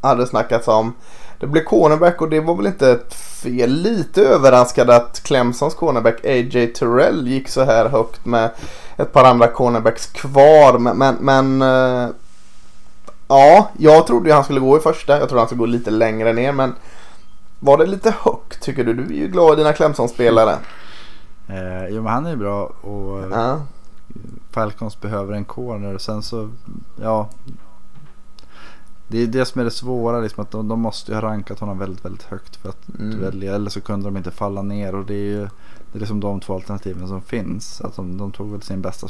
[0.00, 0.94] Hade snackats om.
[1.40, 3.70] Det blev cornerback och det var väl inte ett fel.
[3.70, 6.66] Lite överraskad att Clemsons cornerback A.J.
[6.66, 8.50] Terrell gick så här högt med
[8.96, 10.78] ett par andra cornerbacks kvar.
[10.78, 12.10] Men, men, men eh,
[13.32, 15.18] Ja, jag trodde ju han skulle gå i första.
[15.18, 16.74] Jag trodde han skulle gå lite längre ner men
[17.60, 18.94] var det lite högt tycker du?
[18.94, 20.56] Du är ju glad i dina Clemson-spelare.
[21.52, 23.60] Eh, jo men han är ju bra och Ja.
[24.50, 25.98] Falcons behöver en corner.
[25.98, 26.50] Sen så,
[27.00, 27.28] ja.
[29.08, 31.58] Det är det som är det svåra, liksom, att de, de måste ju ha rankat
[31.58, 33.20] honom väldigt, väldigt högt för att Mm.
[33.20, 33.54] välja.
[33.54, 35.40] Eller så kunde de inte falla ner och det är ju
[35.92, 37.80] det är liksom de två alternativen som finns.
[37.80, 39.08] Att de, de tog väl sin bästa,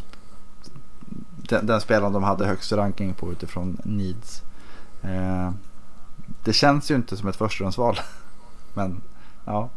[1.48, 4.42] den, den spelaren de hade högst ranking på utifrån needs.
[5.02, 5.50] Eh,
[6.44, 7.96] det känns ju inte som ett förstahandsval.
[8.74, 9.00] Men
[9.44, 9.68] ja,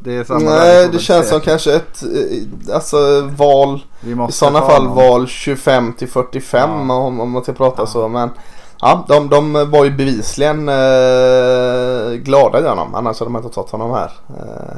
[0.00, 3.80] det är samma Nej, det känns som kanske ett eh, alltså, val.
[4.28, 4.96] I sådana fall någon.
[4.96, 6.94] val 25 till 45 Ja.
[6.94, 7.86] om, om man ska prata Ja.
[7.86, 8.08] så.
[8.08, 8.30] Men
[8.80, 12.94] ja, de, de var ju bevisligen eh, glada i honom.
[12.94, 14.10] Annars hade de inte tagit honom här.
[14.28, 14.76] Eh,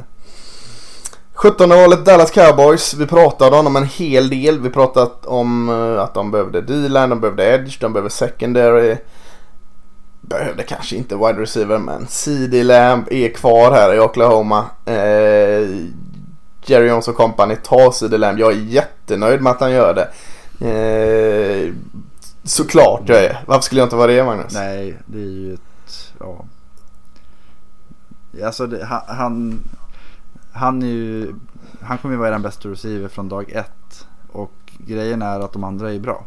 [1.34, 2.94] 17 valet Dallas Cowboys.
[2.94, 4.60] Vi pratade om honom en hel del.
[4.60, 8.96] Vi pratat om eh, att de behövde D-line, de behövde edge, de behövde secondary.
[10.24, 14.64] Behövde kanske inte wide receiver men CD Lamb är kvar här i Oklahoma.
[14.84, 15.68] Eh,
[16.64, 18.38] Jerry Jones och company tar CD Lamb.
[18.38, 20.08] Jag är jättenöjd med att han gör det.
[20.68, 21.74] Eh,
[22.44, 23.44] såklart jag är.
[23.46, 24.52] Varför skulle jag inte vara det Magnus?
[24.54, 26.12] Nej, det är ju ett...
[26.20, 26.44] Ja.
[28.44, 29.64] Alltså det, han, han,
[30.52, 31.34] han är ju...
[31.80, 34.06] Han kommer ju vara den bästa receiver från dag ett.
[34.32, 36.24] Och grejen är att de andra är bra.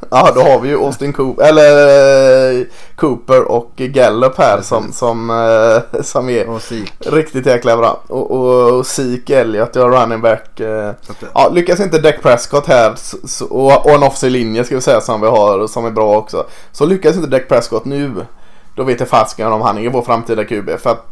[0.10, 5.30] Ja, då har vi ju Austin Cooper, eller eh, Cooper och Gallup här som, som,
[5.30, 6.92] eh, som är Sik.
[6.98, 8.00] riktigt jäkla bra.
[8.06, 10.60] Och, och, och Zeke Elliott, jag running back.
[10.60, 10.92] Eh,
[11.34, 12.94] ja, lyckas inte Dak Prescott här
[13.50, 16.46] och, och en offensiv linje ska vi säga som vi har som är bra också.
[16.72, 18.26] Så lyckas inte Dak Prescott nu,
[18.74, 20.70] då vet jag fasiken om han är vår framtida QB.
[20.78, 21.09] För att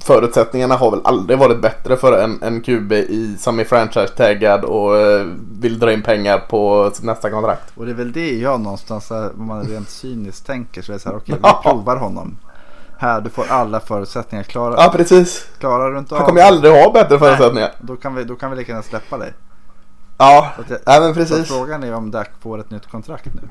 [0.00, 4.96] förutsättningarna har väl aldrig varit bättre för en, en QB i, som är franchise-taggad och
[4.98, 5.26] eh,
[5.60, 7.72] vill dra in pengar på nästa kontrakt.
[7.76, 10.92] och det är väl det jag någonstans, så här, om man rent cyniskt tänker, så
[10.92, 11.60] är det så här, okej Ja.
[11.64, 12.36] vi provar honom.
[12.98, 14.44] Här, du får alla förutsättningar.
[14.44, 15.46] Klarar, Ja, precis.
[15.58, 17.72] klarar du inte av Han kommer ju aldrig ha bättre förutsättningar.
[17.80, 19.32] då kan, vi, då kan vi lika gärna släppa dig.
[20.18, 21.48] Ja, Så jag- ja men Så precis.
[21.48, 23.42] frågan är om Dak får ett nytt kontrakt nu.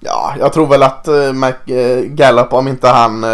[0.00, 3.24] Ja, jag tror väl att uh, Mike eh, Gallup, om inte han...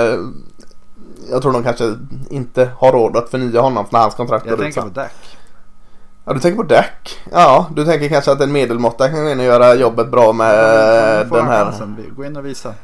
[1.30, 1.96] jag tror de kanske
[2.30, 4.90] inte har råd att förnya honom när hans kontrakt Jag går ut tänker sen.
[4.94, 5.36] på Dak.
[6.24, 7.18] Ja, du tänker på Dak?
[7.32, 10.54] Ja, du tänker kanske att en medelmåtta kan gå in och göra jobbet bra med
[11.30, 11.64] Ja, den här...
[11.64, 11.96] chansen.
[12.16, 12.74] Gå in och visa.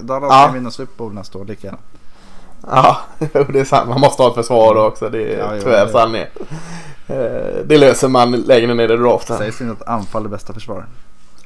[0.00, 0.44] Dallas Ja.
[0.44, 1.78] kan vinna Super Bowl nästa år lika gärna.
[2.70, 2.96] Ja,
[3.52, 3.88] det är sant.
[3.88, 5.08] Man måste ha ett försvar också.
[5.08, 6.28] Det är Ja, jo, tyvärr är.
[7.06, 9.38] Eh, Det löser man längre ner i draften.
[9.38, 10.86] Sägs inte att anfall är bästa försvar.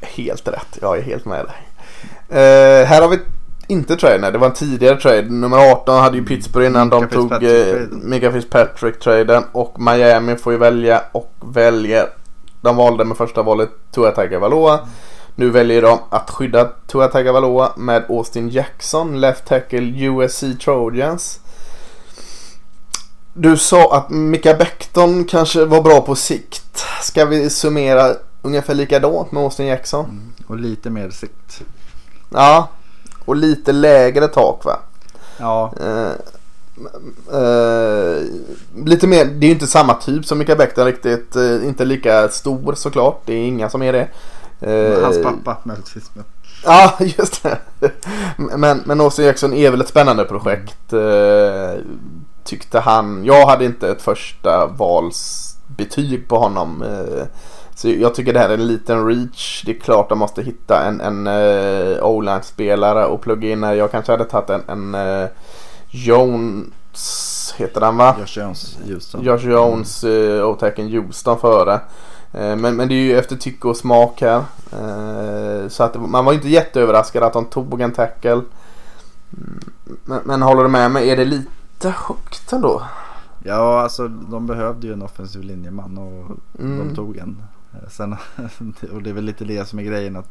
[0.00, 1.54] Helt rätt, jag är helt med dig.
[2.28, 3.18] Eh, här har vi
[3.66, 5.22] inte trade, nej det var en tidigare trade.
[5.22, 7.81] Nummer 18 hade ju Pittsburgh innan de Mika tog eh.
[7.90, 9.44] Mika Fitzpatrick-traden.
[9.53, 12.09] Och Miami får ju välja och väljer.
[12.61, 14.81] De valde med första valet Tua Tagovailoa.
[15.35, 21.40] Nu väljer de att skydda Tua Tagovailoa med Austin Jackson, left tackle USC Trojans.
[23.35, 26.85] Du sa att Mika Becton kanske var bra på sikt.
[27.03, 30.33] Ska vi summera ungefär likadant med Austin Jackson?
[30.46, 31.62] Och lite mer sikt.
[32.31, 32.68] Ja,
[33.24, 34.78] och lite lägre tak va?
[35.38, 36.12] Ja, Eh,
[37.40, 38.22] eh,
[38.85, 41.37] lite mer, det är ju inte samma typ som Mika Becton riktigt.
[41.37, 43.20] Eh, inte lika stor såklart.
[43.24, 44.08] Det är inga som är det.
[44.61, 46.11] Eh, hans pappa möjligtvis.
[46.14, 46.24] men-
[46.64, 47.58] Ja, just det.
[48.37, 50.92] Men, men Austin Jackson är väl ett spännande projekt.
[50.92, 51.80] Eh,
[52.44, 53.24] tyckte han.
[53.24, 56.82] Jag hade inte ett första valsbetyg på honom.
[56.82, 57.24] Eh,
[57.82, 59.62] så jag tycker det här är en liten reach.
[59.66, 63.62] Det är klart de måste hitta en, en uh, O-line-spelare och plugga in.
[63.62, 65.28] Jag kanske hade tagit en, en eh,
[65.90, 68.16] Jones, heter han va?
[68.20, 69.22] Josh Jones, Houston.
[69.24, 71.74] Josh Jones, uh, O-tacken Houston före.
[72.32, 74.36] Eh, Men, men det är ju efter tycke och smak här.
[74.72, 78.30] Eh, Så att man var ju inte jätteöverraskad att de tog en tackle.
[78.32, 79.60] Mm,
[80.04, 81.10] Men, men håller du med mig?
[81.10, 82.82] Är det lite högt ändå?
[83.44, 86.78] Ja, alltså de behövde ju en offensiv linjeman och Mm.
[86.88, 87.42] de tog en.
[87.90, 88.12] Sen,
[88.92, 90.28] och det är väl lite det som är grejen att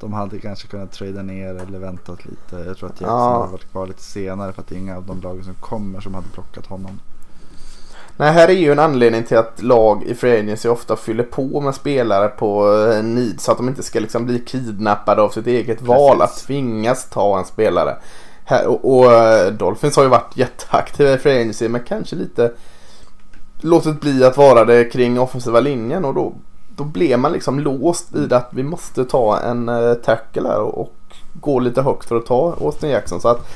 [0.00, 2.56] de hade kanske kunnat trada ner eller väntat lite.
[2.66, 3.38] Jag tror att Jackson Ja.
[3.40, 6.00] hade varit kvar lite senare för att det är inga av de lagen som kommer
[6.00, 7.00] som hade plockat honom.
[8.16, 11.60] Nej, här är ju en anledning till att lag i Free Agency ofta fyller på
[11.60, 15.46] med spelare på eh, need så att de inte ska liksom bli kidnappade av sitt
[15.46, 17.96] eget val att tvingas ta en spelare.
[18.44, 22.52] Här, och, och eh, Dolphins har ju varit jätteaktiva i Free Agency men kanske lite
[23.60, 26.34] låtit bli att vara det kring offensiva linjen och då,
[26.82, 30.94] då blev man liksom låst vid att vi måste ta en eh, tackle här och,
[31.34, 33.20] gå lite högt för att ta Austin Jackson.
[33.20, 33.48] Så att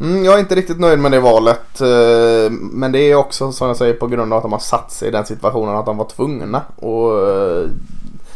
[0.00, 1.80] Mm, jag är inte riktigt nöjd med det valet.
[1.80, 4.92] Eh, men det är också som jag säger på grund av att de har satt
[4.92, 7.70] sig i den situationen att de var tvungna att eh,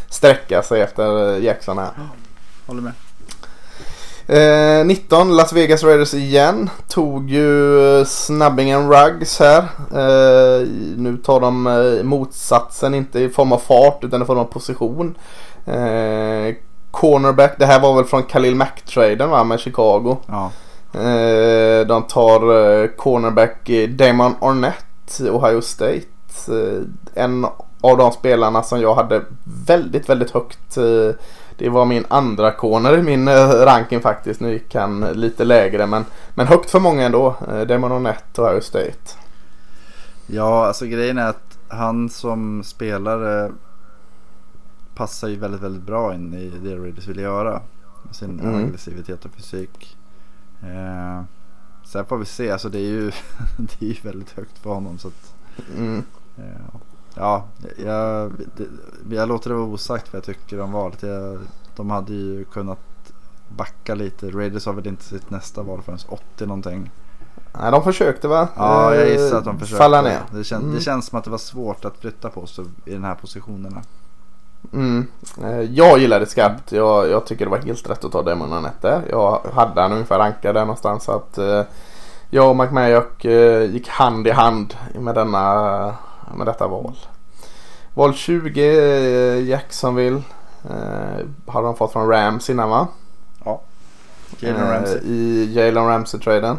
[0.09, 1.89] sträcka sig efter Jackson här.
[2.67, 2.91] Håller med.
[4.27, 6.69] Eh, 19 Las Vegas Raiders igen.
[6.87, 9.57] Tog ju snabbingen Ruggs här.
[9.91, 14.45] Eh, nu tar de eh, motsatsen, inte i form av fart utan i form av
[14.45, 15.15] position.
[15.65, 16.55] Eh,
[16.91, 20.17] cornerback, det här var väl från Khalil Mack-traden med Chicago.
[20.27, 20.51] Ja.
[20.99, 26.01] Eh, de tar eh, cornerback Damon Arnett, Ohio State.
[27.13, 27.45] En
[27.81, 29.21] av de spelarna som jag hade
[29.67, 30.77] väldigt, väldigt högt.
[31.57, 34.39] Det var min andra corner i min eh, ranking faktiskt.
[34.41, 37.35] Nu gick han lite lägre men, men högt för många ändå.
[37.51, 39.11] Eh, Damon Arnett, Ohio State.
[40.27, 43.51] Ja, alltså grejen är att han som spelare
[44.95, 47.61] passar ju väldigt, väldigt bra in i det Raiders vill göra.
[48.03, 48.55] Med sin Mm.
[48.65, 49.97] aggressivitet och fysik.
[50.63, 51.23] Eh,
[51.85, 53.11] sen får vi se, alltså det är ju,
[53.57, 54.97] det är ju väldigt högt för honom.
[54.99, 55.33] Så att,
[55.77, 56.03] Mm.
[56.37, 56.75] eh,
[57.15, 57.43] ja,
[57.85, 61.03] jag, det, jag låter det vara osagt vad jag tycker om valet.
[61.03, 61.37] Jag,
[61.75, 62.79] de hade ju kunnat
[63.49, 64.29] backa lite.
[64.29, 66.91] Raiders har väl inte sitt nästa val förrän 80 någonting.
[67.61, 68.47] Nej, de försökte va?
[68.55, 69.77] Ja, jag Eh, gissar att de försökte.
[69.83, 70.19] Falla ner.
[70.31, 70.75] Det, kän, Mm.
[70.75, 73.81] det känns som att det var svårt att flytta på sig i den här positionerna.
[74.73, 75.07] Mm.
[75.43, 76.71] Eh, Jag gillade skarpt.
[76.71, 79.01] Jag, jag tycker det var helt rätt att ta Damon Arnett där.
[79.09, 81.03] Jag hade han ungefär rankad där någonstans.
[81.03, 81.61] Så att, eh,
[82.29, 83.25] jag och McMayock
[83.69, 85.95] gick hand i hand med, denna,
[86.35, 86.93] med detta val.
[87.93, 90.21] Val 20, eh, Jacksonville.
[90.69, 92.87] Eh, har de fått från Rams innan va?
[93.45, 93.61] Ja.
[94.39, 94.97] Jalen Ramsey.
[94.97, 96.57] Eh, I Jalen Ramsey-traden.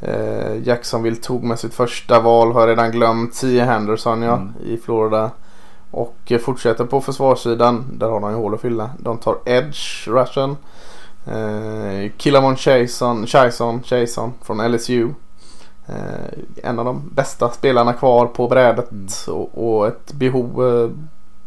[0.00, 3.34] Eh, Jacksonville tog med sitt första val, har jag redan glömt.
[3.40, 3.60] T.
[3.60, 4.52] Henderson ja, Mm.
[4.64, 5.30] i Florida.
[5.90, 7.84] Och eh, fortsätter på försvarssidan.
[7.92, 8.90] Där har de ju hål att fylla.
[8.98, 10.56] De tar Edge, Russian.
[11.26, 15.08] Eh, Killamon Chason, Chason, Chason från LSU.
[15.86, 18.90] Eh, en av de bästa spelarna kvar på brädet.
[18.92, 19.06] Mm.
[19.28, 20.90] Och, och ett behov eh,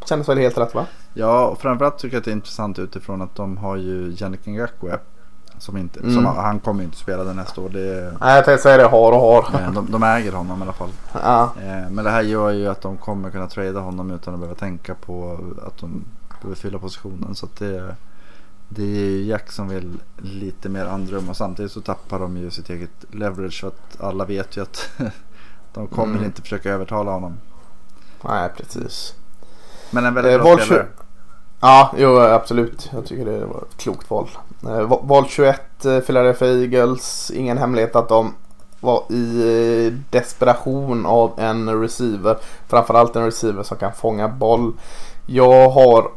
[0.05, 0.85] kändes väl helt rätt va?
[1.13, 4.45] Ja, och framförallt tycker jag att det är intressant utifrån att de har ju Yannick
[4.45, 4.99] Ngakwe.
[5.59, 6.13] Som inte, Mm.
[6.15, 7.69] som, han kommer ju inte spela det nästa år.
[7.69, 9.71] Det, Nej jag tänkte säga det, har och har.
[9.73, 10.89] de, de äger honom i alla fall.
[11.23, 11.43] Ja.
[11.61, 14.59] Eh, Men det här gör ju att de kommer kunna trada honom utan att behöva
[14.59, 16.03] tänka på att de
[16.41, 17.35] behöver fylla positionen.
[17.35, 17.95] Så det,
[18.69, 23.05] det är ju Jacksonville lite mer andrum och samtidigt så tappar de ju sitt eget
[23.11, 23.59] leverage.
[23.61, 24.89] För att alla vet ju att
[25.73, 26.25] de kommer Mm.
[26.25, 27.37] inte försöka övertala honom.
[28.23, 29.13] Nej precis.
[29.91, 30.83] Men en väldigt Eh, bra spelare.
[30.83, 31.03] tju-
[31.59, 32.89] Ja, jo absolut.
[32.93, 34.29] Jag tycker det var ett klokt val.
[34.63, 37.31] Eh, va- val 21, eh, Philadelphia Eagles.
[37.31, 38.33] Ingen hemlighet att de
[38.79, 42.37] var i eh, desperation av en receiver.
[42.67, 44.73] Framförallt en receiver som kan fånga boll.
[45.25, 46.11] Jag har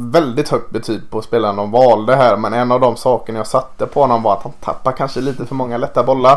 [0.00, 2.36] väldigt högt betyg på spelaren de valde här.
[2.36, 5.46] Men en av de sakerna jag satte på honom var att han tappar kanske lite
[5.46, 6.32] för många lätta bollar.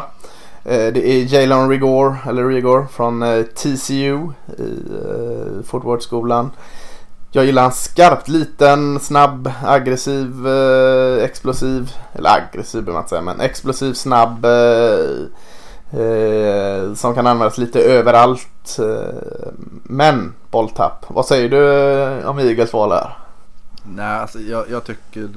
[0.64, 4.20] Eh, det är Jalen Rigor, eller Rigor från eh, TCU
[4.58, 6.52] i eh, Fort Worth-skolan.
[7.32, 10.48] Jag gillar han skarpt liten, snabb, aggressiv,
[11.22, 11.92] explosiv.
[12.14, 14.46] Eller aggressiv behöver man inte säga men explosiv, snabb.
[15.94, 18.80] Eh, som kan användas lite överallt.
[18.80, 19.52] Eh,
[19.84, 21.06] men bolltapp.
[21.08, 23.18] Vad säger du om Eagles val här?
[23.84, 25.30] Nej, alltså jag, jag tycker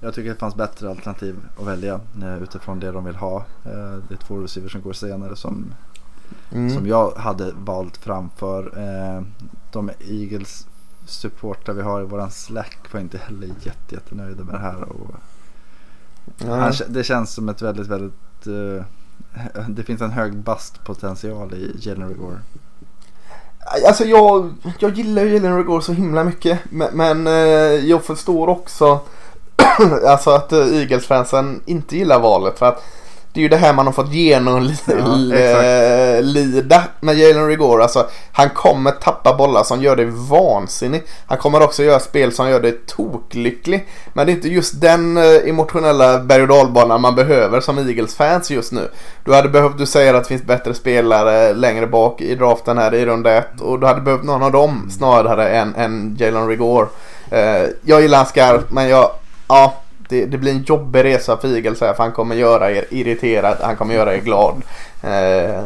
[0.00, 3.36] jag tycker det fanns bättre alternativ att välja eh, utifrån det de vill ha.
[3.64, 5.74] Eh, det är två receivers som går senare som,
[6.52, 6.70] Mm.
[6.74, 8.78] som jag hade valt framför.
[8.78, 9.22] Eh,
[9.72, 10.66] de Eagles
[11.06, 14.82] supportrar vi har i våran slack var inte heller jätte, jättenöjda med det här.
[14.82, 15.10] Och
[16.38, 16.56] Ja.
[16.56, 18.44] han, det känns som ett väldigt, väldigt
[19.68, 22.40] det finns en hög bastpotential i Jalen Rigor.
[23.86, 26.58] Alltså jag, jag gillar ju Jalen Regore så himla mycket.
[26.70, 27.32] Men, men eh,
[27.88, 29.00] jag förstår också
[30.06, 32.58] alltså att eh, Eagles-fansen inte gillar valet.
[32.58, 32.84] För att
[33.38, 34.76] det är ju det här man har fått genomlida
[36.70, 37.82] Ja, med Jalen Rigor.
[37.82, 41.02] Alltså, han kommer tappa bollar som gör dig vansinnig.
[41.26, 43.88] Han kommer också göra spel som gör dig toklycklig.
[44.12, 48.50] Men det är inte just den eh, emotionella berg och dalbanan man behöver som Eagles-fans
[48.50, 48.88] just nu.
[49.24, 52.94] Du hade behövt, du säger att det finns bättre spelare längre bak i draften här
[52.94, 53.60] i runda ett.
[53.60, 56.88] Och du hade behövt någon av dem snarare än, än Jalen Rigor.
[57.30, 59.10] Eh, jag gillar han skarpt men jag,
[59.48, 59.74] ja.
[60.08, 63.56] Det, det blir en jobbig resa för Eagles här för han kommer göra er irriterad,
[63.62, 64.54] han kommer göra er glad.
[65.02, 65.64] Eh,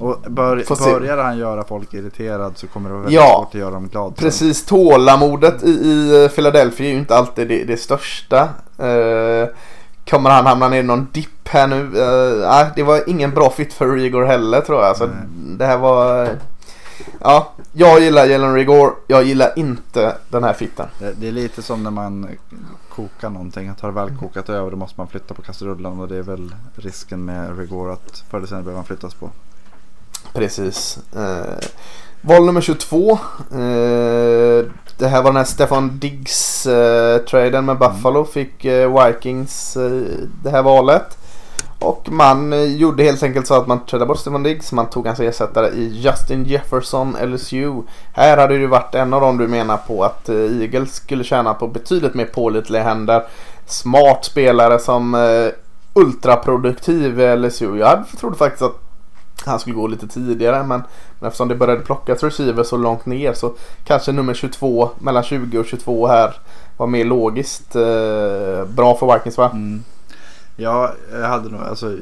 [0.00, 0.64] Och bör,
[0.98, 3.88] börjar han göra folk irriterad så kommer det vara väldigt Ja, svårt att göra dem
[3.88, 4.14] glada.
[4.18, 8.48] Precis, tålamodet i, i Philadelphia är ju inte alltid det, det största.
[8.78, 9.48] Eh,
[10.10, 12.02] kommer han hamna ner i någon dipp här nu?
[12.02, 14.96] Eh, det var ingen bra fit för Rigor heller tror jag.
[14.96, 15.14] Så Nej.
[15.58, 16.28] det här var...
[17.20, 18.94] Ja, jag gillar Jalen Rigor.
[19.06, 20.86] Jag gillar inte den här fitten.
[20.98, 22.28] Det, det är lite som när man
[22.96, 23.68] kokar någonting.
[23.68, 26.00] Att har det väl kokat över då måste man flytta på kastrullen.
[26.00, 29.30] Och det är väl risken med Rigor att förr eller senare behöver man flyttas på.
[30.32, 30.98] Precis.
[31.16, 31.68] Eh,
[32.20, 33.10] val nummer 22.
[33.50, 34.66] Eh,
[34.98, 38.24] Det här var den här Stefan Diggs-traden med Buffalo.
[38.24, 40.02] Fick eh, Vikings eh,
[40.42, 41.18] det här valet.
[41.78, 44.72] Och man eh, gjorde helt enkelt så att man trädde bort Stefan Diggs.
[44.72, 47.82] Man tog hans ersättare i Justin Jefferson LSU.
[48.12, 51.24] Här hade det ju varit en av dem du menar på att eh, Eagles skulle
[51.24, 53.22] tjäna på betydligt mer pålitliga händer.
[53.66, 55.48] Smart spelare som eh,
[55.94, 57.78] ultraproduktiv i LSU.
[57.78, 58.80] Jag trodde faktiskt att
[59.46, 60.82] han skulle gå lite tidigare men,
[61.18, 63.52] men eftersom det började plockas receiver så långt ner så
[63.84, 66.34] kanske nummer 22 mellan 20 och 22 här
[66.76, 69.50] var mer logiskt eh, bra för Vikings va?
[69.52, 69.84] Mm.
[70.56, 71.98] Ja, jag hade nog, alltså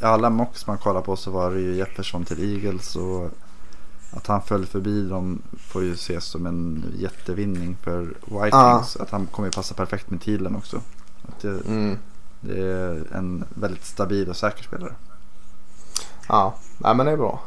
[0.00, 3.30] alla mocks man kollar på så var det ju Jefferson till Eagles och
[4.10, 8.96] att han föll förbi dem får ju ses som en jättevinning för Vikings.
[8.96, 10.80] Att han kommer ju passa perfekt med Thielen också.
[11.28, 11.98] Att det, Mm.
[12.40, 14.92] det är en väldigt stabil och säker spelare.
[16.28, 17.40] Ja, nej, men det är bra.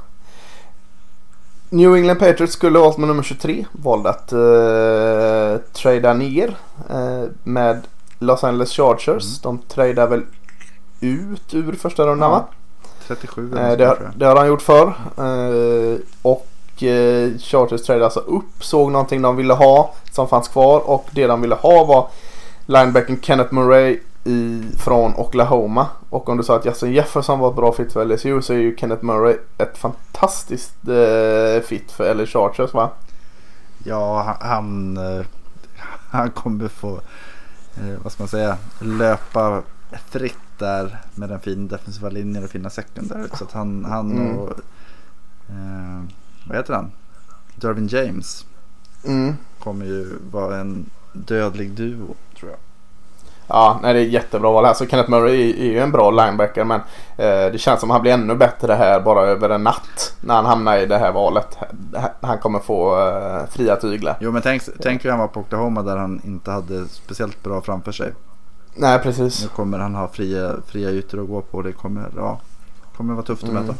[1.70, 3.66] New England Patriots skulle valt med nummer 23.
[3.72, 6.58] Valde att uh, trada ner
[6.90, 7.88] eh, med
[8.20, 9.40] Los Angeles Chargers.
[9.40, 10.24] De tradar väl
[11.02, 12.46] ut ur första rundan Ja, va?
[13.08, 13.98] 37 Eh, det, jag.
[14.16, 14.94] det har han gjort förr.
[15.18, 20.80] Eh, och eh, Chargers tradade alltså upp, såg någonting de ville ha som fanns kvar
[20.80, 22.08] och det de ville ha var
[22.66, 25.88] linebacken Kenneth Murray i, från Oklahoma.
[26.10, 28.58] Och om du sa att Justin Jefferson var ett bra fit för LSU så är
[28.58, 32.90] ju Kenneth Murray ett fantastiskt eh, fit för LA Chargers va?
[33.84, 35.00] Ja, han, han,
[36.12, 36.92] han kommer få,
[37.76, 39.62] eh, vad ska man säga, löpa
[40.10, 43.26] fritt där med den fina defensiva linjen och fina sekundär.
[43.34, 44.38] Så att han, han Mm.
[44.38, 44.50] och,
[45.50, 46.04] eh,
[46.48, 46.92] vad heter han?
[47.56, 48.46] Dervin James
[49.08, 49.36] Mm.
[49.60, 52.60] kommer ju vara en dödlig duo tror jag.
[53.48, 54.66] Ja, nej, det är jättebra val.
[54.66, 56.80] Alltså Kenneth Murray är, är ju en bra linebacker men
[57.18, 60.36] eh, det känns som att han blir ännu bättre här bara över en natt när
[60.36, 61.58] han hamnar i det här valet.
[62.22, 64.18] Han kommer få eh, fria tyglar.
[64.20, 67.62] Jo men tänk, tänk hur han var på Oklahoma där han inte hade speciellt bra
[67.62, 68.14] framför sig.
[68.76, 69.42] Nej, precis.
[69.42, 72.40] Nu kommer han ha fria, fria ytor att gå på det kommer, ja,
[72.98, 73.62] kommer vara tufft att Mm.
[73.64, 73.76] möta.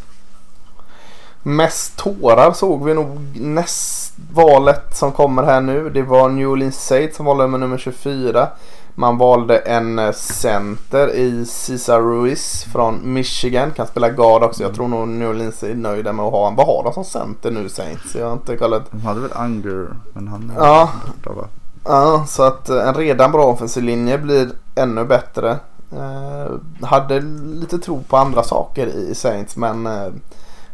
[1.44, 5.90] Mest tårar såg vi nog näst valet som kommer här nu.
[5.90, 8.48] Det var New Orleans Saints som valde med nummer 24.
[8.96, 13.72] Man valde en eh, center i Cesar Ruiz från Michigan.
[13.72, 14.64] Kan spela guard också.
[14.64, 16.56] Jag tror nog New Orleans är nöjda med att ha en.
[16.56, 18.16] Vad har de som center nu Saints?
[18.16, 18.92] Jag har inte kollat.
[18.92, 20.90] De hade väl Unger men han är Ja.
[21.08, 21.48] borta va?
[21.84, 25.60] Ja, så att eh, en redan bra offensiv linje blir ännu bättre.
[25.92, 26.52] Eh,
[26.88, 30.08] hade lite tro på andra saker i Saints men eh,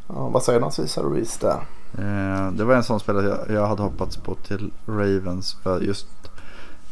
[0.07, 1.59] vad säger de om Cesar Ruiz där?
[1.97, 5.57] Eh, det var en sån spelare jag, jag hade hoppats på till Ravens.
[5.63, 6.07] För just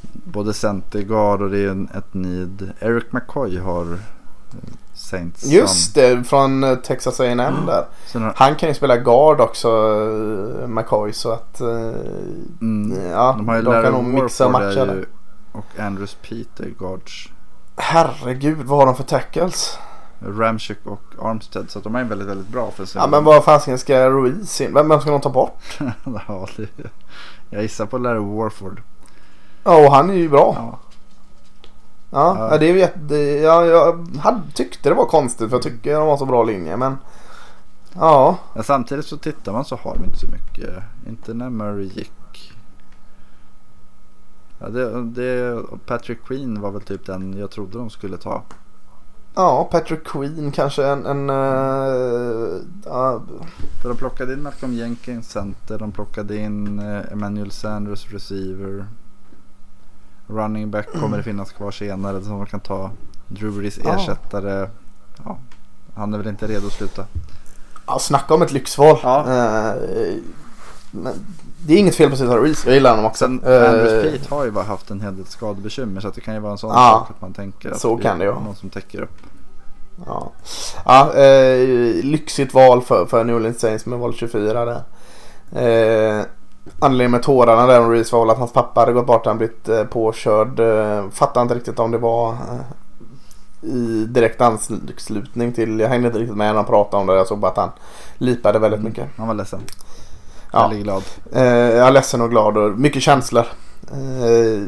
[0.01, 2.71] både center, guard och det är en, ett need.
[2.79, 4.73] Eric McCoy har eh,
[5.05, 5.45] Saints.
[5.45, 7.85] Just det, från eh, Texas A&M där.
[8.05, 9.69] Sen har, Han kan ju spela guard också,
[10.61, 11.67] eh, McCoy, så att eh,
[12.61, 14.93] mm, ja, de har ju de kan nog mixa och Warford matcha är det.
[14.93, 15.05] ju,
[15.51, 17.29] och Andrews Peter guards.
[17.75, 19.77] Herregud, vad har de för tackles?
[20.19, 21.69] Ramchick och Armstead.
[21.69, 23.01] Så att de är väldigt, väldigt bra för sig.
[23.01, 24.73] Ja men vad fasiken ska Ruiz in?
[24.73, 25.79] Vem, vem ska de ta bort?
[26.27, 26.67] ja, det,
[27.49, 28.81] jag gissar på Larry Warford.
[29.63, 30.55] Ja, och han är ju bra.
[30.57, 30.79] Ja.
[32.15, 32.47] Ja, Ja.
[32.51, 32.57] ja.
[32.57, 36.07] det är ju jätte, ja, jag hade, tyckte det var konstigt för jag tycker de
[36.07, 36.97] har så bra linje men
[37.93, 40.83] Ja, Men samtidigt så tittar man så har de inte så mycket.
[41.07, 42.53] Inte när Murray gick.
[44.59, 48.43] Ja, det, det, Patrick Queen var väl typ den jag trodde de skulle ta.
[49.35, 53.21] ja Patrick Queen kanske en, en eh, ja,
[53.81, 55.77] För de plockade in Malcolm Jenkins center.
[55.79, 58.85] De plockade in eh, Emmanuel Sanders receiver.
[60.27, 62.91] Running back kommer det finnas kvar senare som man kan ta.
[63.27, 63.95] Drew Brees Ja.
[63.95, 64.69] ersättare.
[65.25, 65.37] Ja,
[65.95, 67.05] han är väl inte redo att sluta.
[67.87, 68.99] ja, snacka om ett lyxval.
[69.03, 69.23] Ja.
[70.91, 71.13] Men
[71.65, 73.25] det är inget fel på Cesar Ruiz, jag gillar honom också.
[73.25, 76.39] Sen Andrews Pete har ju bara haft en hel del skadebekymmer så det kan ju
[76.39, 78.43] vara en sån Ja, sak att man tänker att så kan det ju är vara.
[78.43, 79.17] någon som täcker upp.
[80.05, 80.31] Ja,
[80.85, 84.81] ja eh, lyxigt val för, för New Orleans Saints med val 24 där.
[86.19, 86.25] Eh,
[86.79, 89.25] anledningen med tårarna där om Reese var väl att hans pappa hade gått bort.
[89.25, 90.59] Han blivit eh, påkörd.
[90.59, 92.59] Eh, fattar inte riktigt om det var eh,
[93.61, 95.79] i direkt anslutning till.
[95.79, 97.13] Jag hängde inte riktigt med när han pratade om det.
[97.13, 97.71] Jag såg bara att han
[98.17, 99.07] lipade väldigt mycket.
[99.17, 99.61] Han var ledsen.
[100.51, 100.61] Ja.
[100.61, 101.03] Väldigt glad.
[101.33, 103.45] Eh, jag är ledsen och glad och mycket känslor.
[103.91, 104.67] Eh,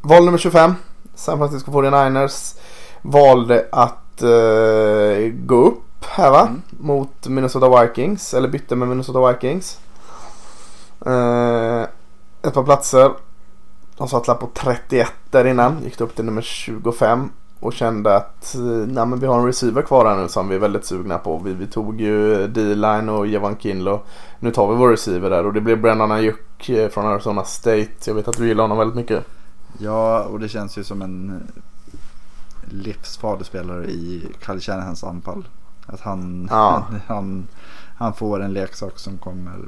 [0.00, 0.74] val nummer 25.
[1.14, 2.58] San Francisco 49ers
[3.02, 6.40] valde att eh, gå upp här va?
[6.40, 6.62] Mm.
[6.70, 8.34] Mot Minnesota Vikings.
[8.34, 9.78] Eller bytte med Minnesota Vikings.
[11.06, 11.82] Eh,
[12.42, 13.10] ett par platser.
[13.96, 15.82] De satt på 31 där innan.
[15.82, 17.30] Gick upp till nummer 25.
[17.60, 20.54] och kände att eh, nej, men vi har en receiver kvar här nu som vi
[20.54, 21.38] är väldigt sugna på.
[21.38, 24.02] Vi, vi tog ju D-line och Jevan Kinlo.
[24.38, 27.88] Nu tar vi vår receiver där och det blev Brennan Ayuk eh, från Arizona State.
[28.06, 29.24] Jag vet att du gillar honom väldigt mycket.
[29.78, 31.42] Ja, och det känns ju som en
[32.70, 35.48] livsfarlig spelare i Kyle Shanahans anfall.
[35.86, 36.86] Att han, Ja.
[37.06, 37.48] han,
[37.96, 39.58] han får en leksak som kommer...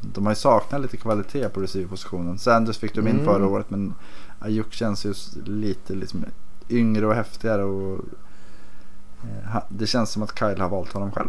[0.00, 2.38] De har ju saknat lite kvalitet på receiverpositionen.
[2.38, 3.24] Sanders fick de in Mm.
[3.24, 3.94] förra året men
[4.38, 6.24] Ayuk känns ju lite liksom
[6.70, 7.64] yngre och häftigare.
[7.64, 7.98] Och,
[9.22, 11.28] eh, det känns som att Kyle har valt honom själv.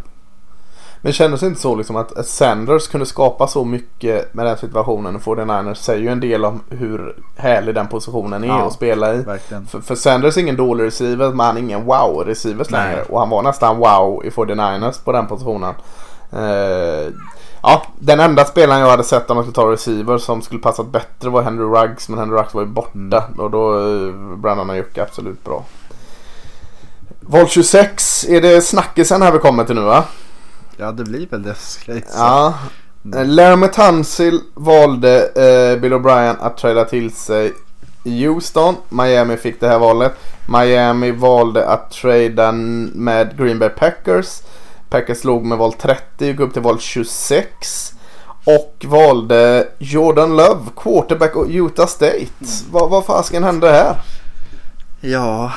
[1.01, 5.15] Men kändes det inte så liksom att Sanders kunde skapa så mycket med den situationen
[5.15, 9.13] och 49ers säger ju en del om hur härlig den positionen är Ja, att spela
[9.15, 9.24] i.
[9.70, 13.03] För, för Sanders är ingen dålig receiver men han är ingen wow-receiver längre.
[13.03, 15.74] Och han var nästan wow i 49ers på den positionen.
[16.32, 17.13] Eh,
[17.61, 20.87] ja, den enda spelaren jag hade sett om man skulle ta receiver som skulle passat
[20.87, 22.09] bättre var Henry Ruggs.
[22.09, 23.23] Men Henry Ruggs var ju borta.
[23.27, 23.39] Mm.
[23.39, 25.65] Och då uh, Brandon Ayuk är absolut bra.
[27.19, 30.03] Val 26 är det snackisen här vi kommer till nu va?
[30.77, 31.55] Ja, det blir väl det
[31.85, 32.17] jag gissa.
[32.17, 32.53] Ja.
[33.05, 33.29] Mm.
[33.29, 37.53] Laramie Tunsil valde eh, Bill O'Brien att träda till sig
[38.03, 38.75] i Houston.
[38.89, 40.13] Miami fick det här valet.
[40.45, 44.41] Miami valde att trada med Green Bay Packers.
[44.89, 47.93] Packers låg med val 30, gick upp till val 26.
[48.45, 52.27] Och valde Jordan Love, quarterback och Utah State.
[52.71, 53.95] Vad, vad fasken hände här?
[55.01, 55.53] Ja,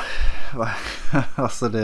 [1.34, 1.80] alltså det...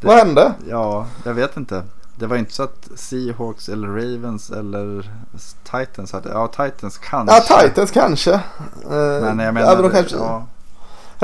[0.00, 0.54] det Vad hände?
[0.68, 1.82] Ja, jag vet inte.
[2.16, 5.10] Det var inte så att Seahawks eller Ravens eller
[5.70, 6.28] Titans hade...
[6.28, 7.36] Ja, Titans kanske.
[7.48, 8.32] Ja, Titans kanske.
[8.32, 8.40] Eh,
[8.90, 9.82] Men jag ja, menar...
[9.82, 10.46] de kanske ja,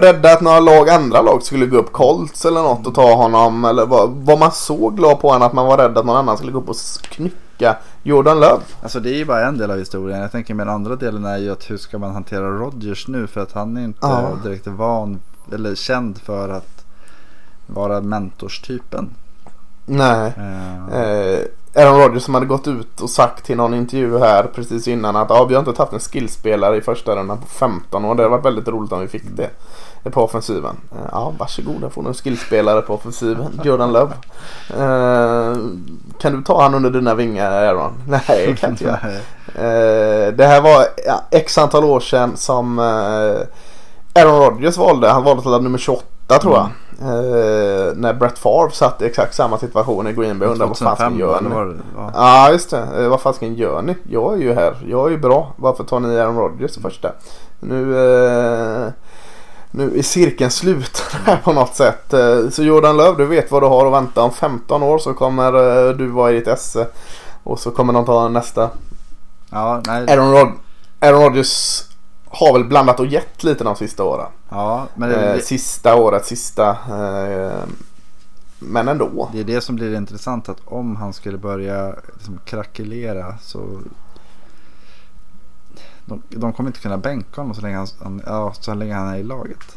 [0.01, 1.93] rädda att några lag, andra lag skulle gå upp.
[1.93, 3.65] Colts eller något och ta honom.
[3.65, 6.37] Eller var, var man så glad på honom att man var rädd att någon annan
[6.37, 8.61] skulle gå upp och knycka Jordan Love?
[8.83, 10.21] alltså det är ju bara en del av historien.
[10.21, 13.27] Jag tänker med den andra delen är ju att hur ska man hantera Rodgers nu?
[13.27, 14.29] För att han är inte Ja.
[14.43, 15.21] direkt van
[15.53, 16.85] eller känd för att
[17.67, 19.11] vara mentorstypen.
[19.87, 20.33] Nej.
[20.37, 21.39] Eh, Eh,
[21.87, 25.31] Aaron Rodgers som hade gått ut och sagt till någon intervju här precis innan att
[25.31, 28.15] ah, vi har inte haft en skillspelare i första rundan på 15 år.
[28.15, 29.51] Det hade varit väldigt roligt om vi fick det
[30.03, 30.77] på offensiven.
[30.93, 33.61] Eh, ja, varsågoda får du en skillspelare på offensiven.
[33.65, 34.13] Jordan Love.
[34.71, 35.57] Eh,
[36.21, 37.93] kan du ta han under dina vingar Aaron?
[38.09, 38.99] Nej, det kan inte jag.
[39.55, 40.87] Eh, det här var
[41.31, 45.09] x antal år sedan som Aaron Rodgers valde.
[45.09, 46.69] Han valde till nummer 28 tror jag.
[47.03, 50.49] Eh, när Brett Favre satt i exakt samma situation i Green Bay.
[50.49, 51.49] Undrar vad 2005 gör ni?
[51.49, 51.83] det?
[51.97, 52.11] Ja.
[52.15, 52.89] Ja just det.
[52.99, 53.97] Eh, vad fasken gör ni?
[54.09, 54.77] Jag är ju här.
[54.87, 55.53] Jag är ju bra.
[55.57, 57.13] Varför tar ni Aaron Rodgers första?
[57.61, 58.89] Nu, eh,
[59.71, 62.13] nu är cirkeln slut här på något sätt.
[62.13, 64.23] Eh, så Jordan Löv, du vet vad du har att vänta.
[64.23, 66.87] Om 15 år så kommer eh, du vara i ditt esse.
[67.43, 68.71] Och så kommer de ta nästa.
[69.51, 70.11] ja, nej.
[70.11, 70.53] Aaron, Rod-
[71.01, 71.83] Aaron Rodgers
[72.29, 74.27] har väl blandat och gett lite de sista åren.
[74.49, 76.77] Ja, men det, Eh, sista året, sista.
[78.59, 79.29] Men ändå.
[79.33, 80.49] det är det som blir intressant.
[80.49, 83.81] Att om han skulle börja liksom krackelera så...
[86.11, 89.19] De, de kommer inte kunna bänka honom så länge han, ja, så länge han är
[89.19, 89.77] i laget.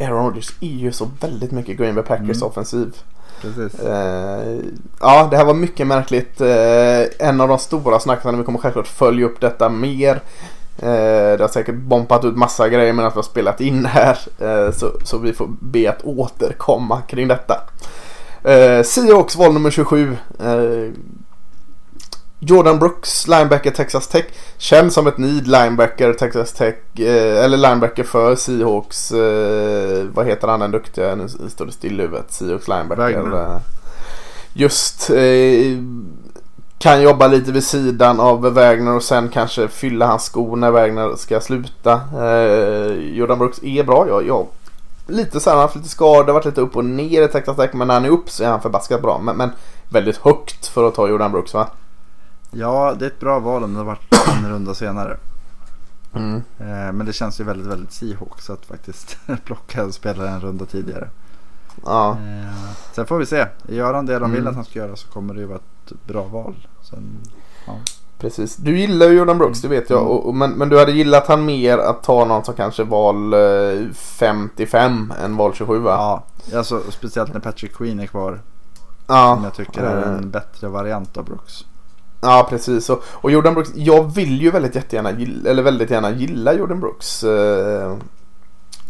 [0.00, 2.48] Aaron Rodgers är ju så väldigt mycket Green Bay Packers Mm.
[2.48, 2.96] offensiv.
[3.40, 3.80] Precis.
[3.80, 4.56] Eh,
[5.00, 6.40] ja, det här var mycket märkligt.
[6.40, 8.38] Eh, en av de stora snacken.
[8.38, 10.22] Vi kommer självklart följa upp detta mer.
[10.78, 14.18] Eh, det har säkert bompat ut massa grejer men att vi har spelat in här.
[14.38, 17.60] Eh, så, så vi får be att återkomma kring detta.
[18.44, 20.16] Eh, Seahawks val nummer 27.
[20.40, 20.92] Eh,
[22.38, 24.24] Jordan Brooks, linebacker Texas Tech.
[24.58, 26.74] Känns som ett need linebacker Texas Tech.
[26.98, 29.12] Eh, eller linebacker för Seahawks.
[29.12, 31.14] Eh, vad heter han den duktiga?
[31.14, 32.32] Nu står det still i huvudet.
[32.32, 33.34] Seahawks linebacker.
[33.34, 33.58] Eh,
[34.52, 35.10] just.
[35.10, 35.78] Eh,
[36.78, 41.16] kan jobba lite vid sidan av Wagner och sen kanske fylla hans skor när Wagner
[41.16, 42.00] ska sluta.
[42.14, 44.08] Eh, Jordan Brooks är bra.
[44.08, 44.46] Jag, jag,
[45.06, 47.56] lite så här, han har haft lite skador, varit lite upp och ner i Texas
[47.56, 47.70] Tech.
[47.72, 49.18] Men när han är upp så är han förbaskat bra.
[49.18, 49.50] Men, men
[49.88, 51.66] väldigt högt för att ta Jordan Brooks va?
[52.58, 55.16] Ja, det är ett bra val om det har varit en runda senare.
[56.14, 56.36] Mm.
[56.58, 60.64] Eh, men det känns ju väldigt, väldigt Seahawks att faktiskt plocka en spelare en runda
[60.64, 61.08] tidigare.
[61.84, 62.10] Ja.
[62.10, 63.46] Eh, sen får vi se.
[63.68, 64.50] Gör han det de vill Mm.
[64.50, 66.54] att han ska göra så kommer det ju vara ett bra val.
[66.90, 67.18] Sen,
[67.66, 67.72] ja.
[68.18, 68.56] Precis.
[68.56, 70.02] Du gillar ju Jordan Brooks, det vet jag.
[70.06, 73.34] Och, och, men, men du hade gillat han mer att ta någon som kanske val
[73.34, 75.90] eh, 55 än val 27 va?
[76.52, 78.40] ja, alltså, speciellt när Patrick Queen är kvar.
[79.06, 79.34] Ja.
[79.34, 81.64] Som jag tycker är Eh, en bättre variant av Brooks.
[82.20, 82.90] Ja, precis.
[82.90, 85.10] Och, och Jordan Brooks, jag vill ju väldigt jättegärna
[85.46, 87.24] eller väldigt gärna gilla Jordan Brooks.
[87.24, 87.96] Eh,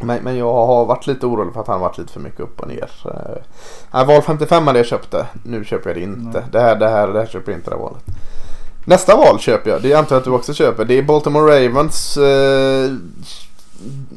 [0.00, 2.40] men, men jag har varit lite orolig för att han har varit lite för mycket
[2.40, 2.90] upp och ner.
[3.04, 3.42] Eh,
[3.92, 5.26] nej, val 55 hade jag köpt det.
[5.42, 6.44] Nu köper jag det inte.
[6.50, 8.04] Det, här, det, här, det här köper jag inte det här valet.
[8.84, 9.82] Nästa val köper jag.
[9.82, 10.84] Det antar jag att du också köper.
[10.84, 12.16] Det är Baltimore Ravens.
[12.16, 12.90] Eh,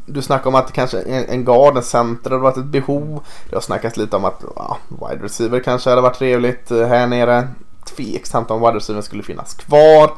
[0.05, 3.24] du snackar om att kanske en, en guard, en center hade varit ett behov.
[3.49, 7.07] Det har snackats lite om att ja, wide receiver kanske hade varit trevligt eh, här
[7.07, 7.47] nere.
[7.96, 10.12] Tveksamt om wide receiver skulle finnas kvar.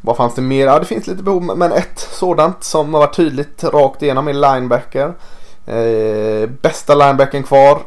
[0.00, 0.66] Vad fanns det mer?
[0.66, 4.32] Ja, det finns lite behov, men ett sådant som har varit tydligt rakt igenom är
[4.32, 5.14] linebacker.
[5.66, 7.80] Eh, bästa linebacken kvar.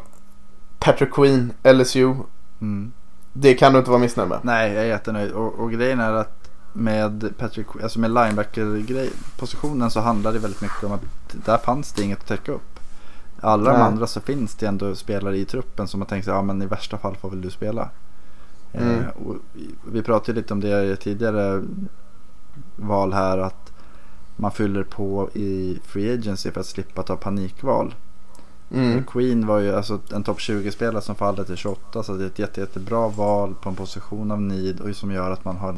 [0.78, 2.14] Patrick Queen, LSU.
[2.60, 2.92] Mm.
[3.32, 4.38] Det kan du inte vara missnöjd med.
[4.42, 5.32] Nej, jag är jättenöjd.
[5.32, 6.40] Och, och grejen är att
[6.72, 11.02] med Patrick, alltså med linebacker-positionen så handlar det väldigt mycket om att
[11.44, 12.80] där fanns det inget att täcka upp.
[13.40, 13.86] Alla de Nej.
[13.86, 16.66] andra så finns det ändå spelare i truppen som har tänkt sig, ja men i
[16.66, 17.88] värsta fall får väl du spela.
[18.72, 18.98] Mm.
[18.98, 19.36] Eh, och
[19.92, 21.62] vi- pratade lite om det i tidigare
[22.76, 23.72] val här att
[24.36, 27.94] man fyller på i Free Agency för att slippa ta panikval.
[28.70, 29.04] Mm.
[29.04, 32.38] Queen var ju alltså en topp 20-spelare som faller till 28 så det är ett
[32.38, 35.74] jätte, jättebra val på en position av need och som gör att man har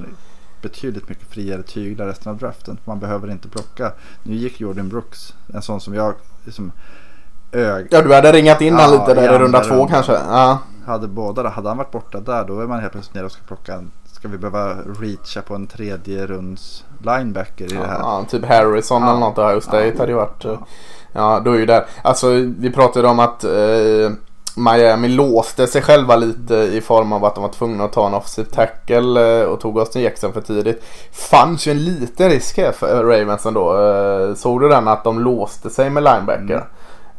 [0.62, 2.78] betydligt mycket friare tyglar resten av draften.
[2.84, 3.92] Man behöver inte plocka.
[4.22, 6.14] Nu gick Jordan Brooks, en sån som jag
[6.44, 6.72] liksom
[7.52, 10.12] ög Ja, du hade ringat in Ja, han lite där i runda två kanske.
[10.12, 10.58] Ja.
[10.86, 11.48] hade båda.
[11.48, 13.90] Hade han varit borta där då är man helt plötsligt nere och ska plocka en
[14.12, 17.98] Ska vi behöva reacha på en tredje runds linebacker i det här?
[17.98, 19.10] Ja, typ Harrison Ja.
[19.10, 19.38] eller något.
[19.38, 19.92] Ohio State Ja.
[19.98, 20.44] hade ju varit.
[20.44, 20.58] eh,
[21.12, 21.84] Ja, då är ju där.
[22.02, 22.28] Alltså
[22.58, 24.10] vi pratade om att eh,
[24.56, 28.14] Miami låste sig själva lite i form av att de var tvungna att ta en
[28.14, 30.84] offensive tackle eh, och tog Austin Jackson för tidigt.
[31.12, 33.78] Fanns ju en liten risk här för Ravens ändå.
[33.82, 36.54] Eh, såg du den att de låste sig med linebacker?
[36.54, 36.64] Mm.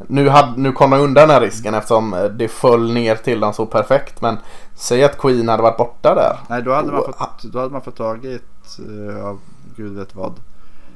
[0.07, 3.39] Nu, hade, nu kom de undan den här risken eftersom eh, det föll ner till
[3.39, 4.21] dem så perfekt.
[4.21, 4.37] Men
[4.75, 6.37] säg att Queen hade varit borta där.
[6.49, 9.39] Nej, då hade man fått, då hade man fått tagit uh, av
[9.75, 10.33] gud vet vad.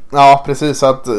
[0.10, 0.78] Ja, precis.
[0.78, 1.14] Så att eh,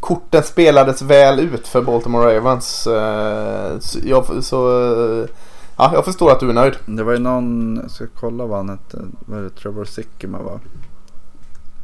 [0.00, 2.86] korten spelades väl ut för Baltimore Ravens.
[2.86, 4.82] Eh, så, jag, så
[5.22, 5.28] eh,
[5.76, 6.74] ja, jag förstår att du är nöjd.
[6.86, 10.38] Det var ju någon, jag ska kolla vad han hette, vad är det, Trevor Sikkema
[10.42, 10.60] va?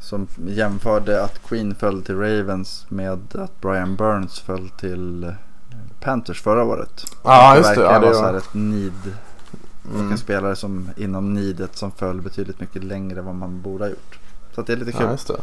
[0.01, 5.34] Som jämförde att Queen föll till Ravens med att Brian Burns föll till
[6.01, 7.05] Panthers förra året.
[7.24, 7.80] Ja, just det.
[7.80, 8.28] Ja, det så var...
[8.28, 9.16] här ett need.
[9.94, 10.11] Mm.
[10.12, 13.88] en spelare som inom needet som föll betydligt mycket längre än vad man borde ha
[13.90, 14.18] gjort.
[14.55, 15.16] Så det är lite kul.
[15.28, 15.34] Ja.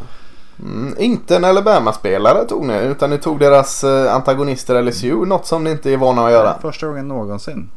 [0.60, 5.26] Mm, inte en Alabama-spelare tog ni utan ni tog deras eh, antagonister LSU.
[5.26, 6.58] Något som ni inte är vana att göra.
[6.62, 7.70] Första gången någonsin.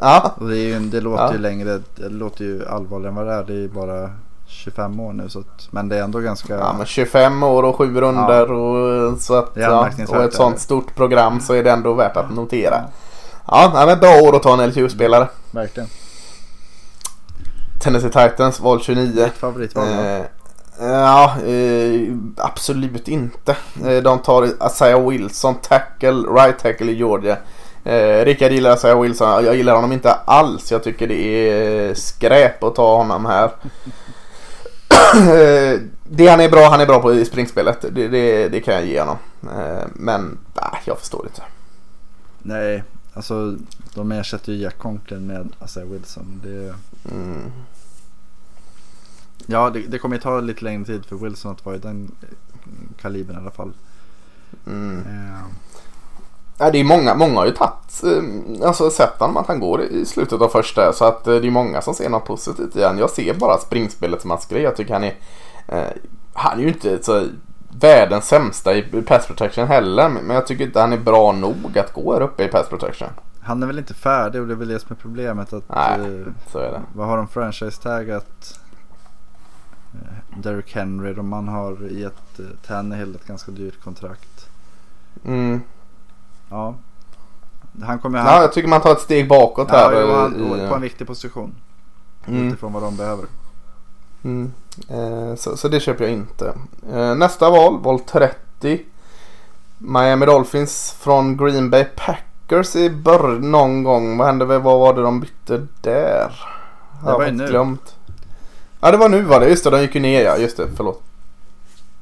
[0.00, 1.32] Ja, det, ju, det låter Ja.
[1.32, 3.44] ju längre, det låter ju allvarligare än vad det är.
[3.44, 4.10] Det är ju bara
[4.52, 5.28] 25 år nu.
[5.28, 6.54] Så att, men det är ändå ganska...
[6.54, 10.94] ja men 25 år och sju runder och, så att, ja, och ett sånt stort
[10.94, 12.84] program så är det ändå värt att notera.
[13.46, 15.28] Ja, nej, men bra år att ta en LSU-spelare.
[15.50, 15.88] Verkligen.
[17.82, 19.22] Tennessee Titans val 29.
[19.24, 19.86] Mitt favoritval.
[19.88, 19.92] va?
[19.92, 20.24] Eh,
[20.80, 23.56] ja, eh, absolut inte.
[23.86, 27.36] Eh, de tar Isaiah Wilson, tackle, right tackle i Georgia.
[27.84, 29.44] Eh, Rickard gillar Isaiah Wilson.
[29.44, 30.72] Jag gillar honom inte alls.
[30.72, 33.50] Jag tycker det är skräp att ta honom här.
[35.16, 37.80] Eh, det han är bra, han är bra på i springspelet.
[37.90, 39.16] Det, det, det kan jag ge honom.
[39.42, 41.42] Eh, men äh, jag förstår inte.
[42.42, 42.84] Nej,
[43.14, 43.56] alltså
[43.94, 46.40] de ersätter ju Jack Conklin med Isaiah Wilson.
[46.44, 46.74] Det,
[47.10, 47.52] Mm.
[49.46, 52.10] ja, det, det kommer ju ta lite längre tid för Wilson att vara i den
[52.22, 52.28] eh,
[53.00, 53.72] kalibern i alla fall.
[54.66, 54.98] Mm.
[54.98, 55.42] Eh,
[56.62, 59.82] Ja, det är många, många har ju tagit, eh, alltså sett honom att han går
[59.82, 62.84] i slutet av första så att eh, det är många som ser något positivt i
[62.84, 62.98] han.
[62.98, 64.62] Jag ser bara springspelet som hans grej.
[64.62, 65.14] Jag tycker han är,
[65.68, 65.84] eh,
[66.32, 67.26] han är ju inte så
[67.80, 71.92] världens sämsta i pass protection heller men jag tycker inte han är bra nog att
[71.92, 73.08] gå här uppe i pass protection.
[73.40, 75.52] han är väl inte färdig och det är väl det som är problemet.
[75.52, 76.24] Att, Nej.
[76.52, 76.82] Så är det.
[76.94, 78.58] vad har de franchise-taggat
[80.36, 84.48] Derrick Henry och man har gett eh, Tannehill ett ganska dyrt kontrakt.
[85.24, 85.60] Mm.
[86.52, 86.74] Ja.
[87.82, 90.02] Han kommer Ja, jag tycker man tar ett steg bakåt ja, här.
[90.10, 91.54] eh, han, på en viktig position.
[92.26, 92.48] Mm.
[92.48, 93.24] Utifrån vad de behöver.
[94.24, 94.52] Mm.
[94.88, 96.54] Eh, så, så det köper jag inte.
[96.92, 98.80] Eh, nästa val, val 30.
[99.78, 104.16] Miami Dolphins från Green Bay Packers i början någon gång.
[104.18, 104.44] Vad hände?
[104.44, 106.28] Vad var det de bytte där?
[106.30, 106.30] Det
[107.04, 107.46] Jag var har ju nu.
[107.46, 107.96] glömt.
[108.80, 109.48] Ja det var nu var det.
[109.48, 110.36] Just det, de gick ju ner ja.
[110.36, 111.02] Just det, förlåt.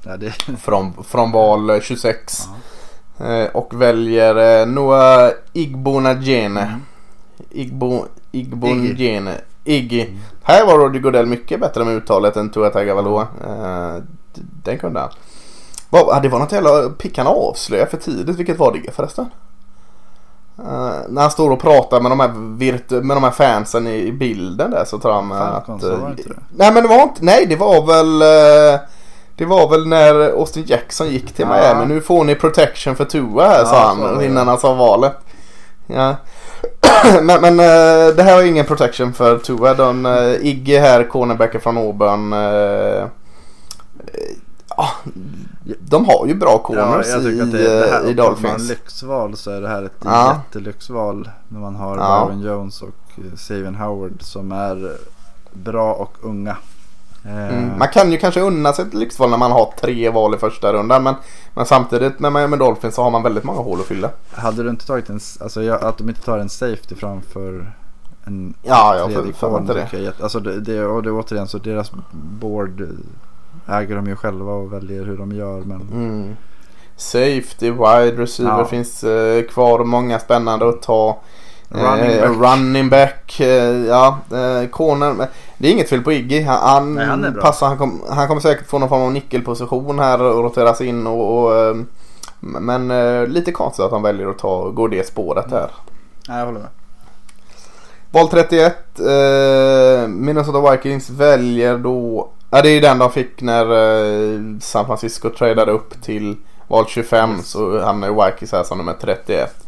[0.03, 0.30] Ja, det,
[0.61, 2.46] Från, från val eh, 26.
[2.46, 2.53] Eh,
[3.52, 6.60] och väljer eh, Noah Igbonagene.
[6.60, 6.80] Mm.
[7.50, 9.34] Igbo, Igbonagene.
[9.64, 10.06] Iggy.
[10.42, 13.26] Här var Roger Goodell mycket bättre med uttalet än Tua Tagovailoa.
[13.46, 14.02] Eh,
[14.64, 15.10] den kunde han.
[15.90, 18.36] Ah, det var något jävla pick han avslöjade för tidigt.
[18.36, 19.30] Vilket var det förresten?
[20.58, 24.06] Eh, när han står och pratar med de här, virtu- med de här fansen i,
[24.06, 26.16] i bilden där så tror han eh, Falcons, att...
[26.16, 26.22] det?
[26.56, 28.80] Nej men det var inte, nej det var väl eh,
[29.41, 31.55] Det var väl när Austin Jackson gick till Ja.
[31.57, 31.95] Miami.
[31.95, 34.26] Nu får ni protection för Tua här Ja, sa så han det.
[34.26, 35.12] innan han sa valet.
[35.86, 36.16] Ja.
[37.22, 39.74] men men eh, det här var ingen protection för Tua.
[39.74, 42.32] De, uh, Iggy här, cornerbacken från Auburn.
[42.32, 42.38] eh,
[43.03, 43.05] eh,
[44.76, 44.88] ja,
[45.80, 48.11] de har ju bra Ja, corners jag tycker i, att det, det här, eh, i
[48.11, 48.68] om man Dolphins.
[48.68, 50.43] lyxval så är det här ett Ja.
[50.47, 51.30] jättelyxval.
[51.49, 52.26] När man har Ja.
[52.26, 52.88] Byron Jones och
[53.18, 54.93] eh, Savion Howard som är
[55.53, 56.57] bra och unga.
[57.24, 57.78] Eh, Mm.
[57.78, 60.72] Man kan ju kanske unna sig ett lyxval när man har tre val i första
[60.72, 61.02] rundan.
[61.02, 61.14] Men,
[61.54, 64.10] men samtidigt med Miami Dolphins så har man väldigt många hål att fylla.
[64.32, 67.72] Hade du inte tagit en, alltså jag, att de inte tar en safety framför
[68.24, 69.88] en Ja, jag tredje corner inte det.
[69.92, 72.88] jag är Alltså det, det, och det är återigen så deras board
[73.68, 75.60] äger de ju själva och väljer hur de gör.
[75.60, 76.36] Men Mm.
[76.96, 78.64] Safety, wide receiver Ja.
[78.64, 81.18] finns eh, kvar och många spännande att ta.
[81.72, 82.52] Running Eh, back.
[82.52, 85.28] running back, eh, ja, eh, corner.
[85.58, 86.42] Det är inget fel på Iggy.
[86.42, 90.22] Han, Nej, han passar, han, kom, han kommer säkert få någon form av nyckelposition här
[90.22, 91.06] och roteras in.
[91.06, 91.76] Och, och,
[92.40, 92.88] men
[93.32, 95.70] lite konstigt att han väljer att ta, gå det spåret här.
[96.28, 96.68] nej, jag håller med.
[98.10, 98.74] Val 31.
[99.00, 102.28] Eh, Minnesota Vikings väljer då.
[102.50, 103.64] Ja, det är ju den de fick när
[104.34, 106.36] eh, San Francisco tradade upp till
[106.68, 107.42] val 25.
[107.42, 109.59] Så hamnar Vikings här som nummer 31.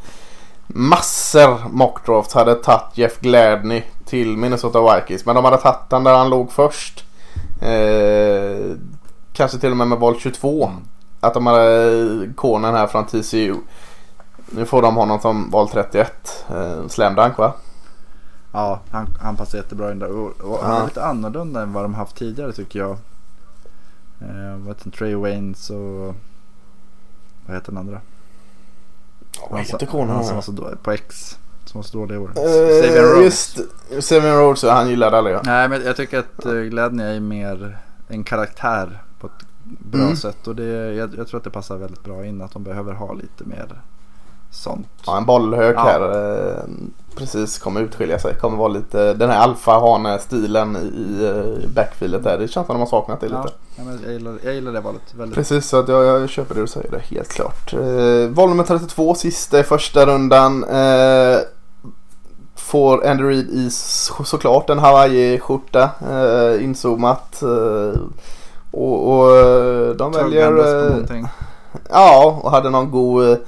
[0.67, 5.27] Massor mockdrafts hade tagit Jeff Gladney till Minnesota Vikings.
[5.27, 7.05] Men de hade tagit den där han låg först.
[7.61, 8.77] Eh,
[9.33, 10.71] kanske till och med med val 22.
[11.21, 13.55] Att de hade cornern här från TCU.
[14.51, 16.45] Nu får de honom som val 31.
[16.51, 17.53] Eh, slam dunk va?
[18.53, 20.09] Ja, han, han passar jättebra in där.
[20.11, 20.81] Och, och han Ja.
[20.81, 22.91] är lite annorlunda än vad de haft tidigare tycker jag.
[24.21, 24.93] Eh, vad heter han?
[24.93, 26.15] Trey Waynes och
[27.47, 28.01] vad heter den andra?
[29.51, 30.15] Vad heter cornern?
[30.17, 31.39] Han som var så då, på X.
[31.65, 32.29] Som var så dålig i år.
[32.29, 33.57] Eh, Savion Rhodes.
[33.91, 35.47] Just Seven Rhodes, han gillade aldrig jag.
[35.47, 37.79] Nej men jag tycker att uh, Gladney är mer
[38.09, 39.33] en karaktär på ett
[39.65, 40.17] bra Mm.
[40.17, 40.47] sätt.
[40.47, 40.65] Och det,
[40.95, 43.81] jag, jag tror att det passar väldigt bra in att de behöver ha lite mer
[44.53, 44.87] sånt.
[45.07, 45.81] Ja, en bollhög Ja.
[45.81, 46.01] här.
[46.51, 46.63] eh,
[47.17, 48.35] Precis kommer utskilja sig.
[48.35, 52.39] Kommer vara lite den här alfa-hane-stilen i eh, backfieldet där.
[52.39, 53.55] Det känns som de har saknat det Ja, lite.
[53.77, 56.61] ja, jag, gillar, jag gillar det valet väldigt Precis, så att jag, jag köper det
[56.61, 56.91] du säger.
[56.91, 57.73] Det helt klart.
[57.73, 60.65] Eh, val nummer 32, sista i första rundan.
[60.65, 61.39] Eh,
[62.57, 65.91] får Andy Reid i så, såklart en Hawaii-skjorta.
[66.11, 67.43] Eh, inzoomat.
[67.43, 68.01] Eh,
[68.71, 70.49] och, och eh, de väljer...
[70.51, 71.25] Tuggandes på eh.
[71.91, 73.39] Ja, och hade någon god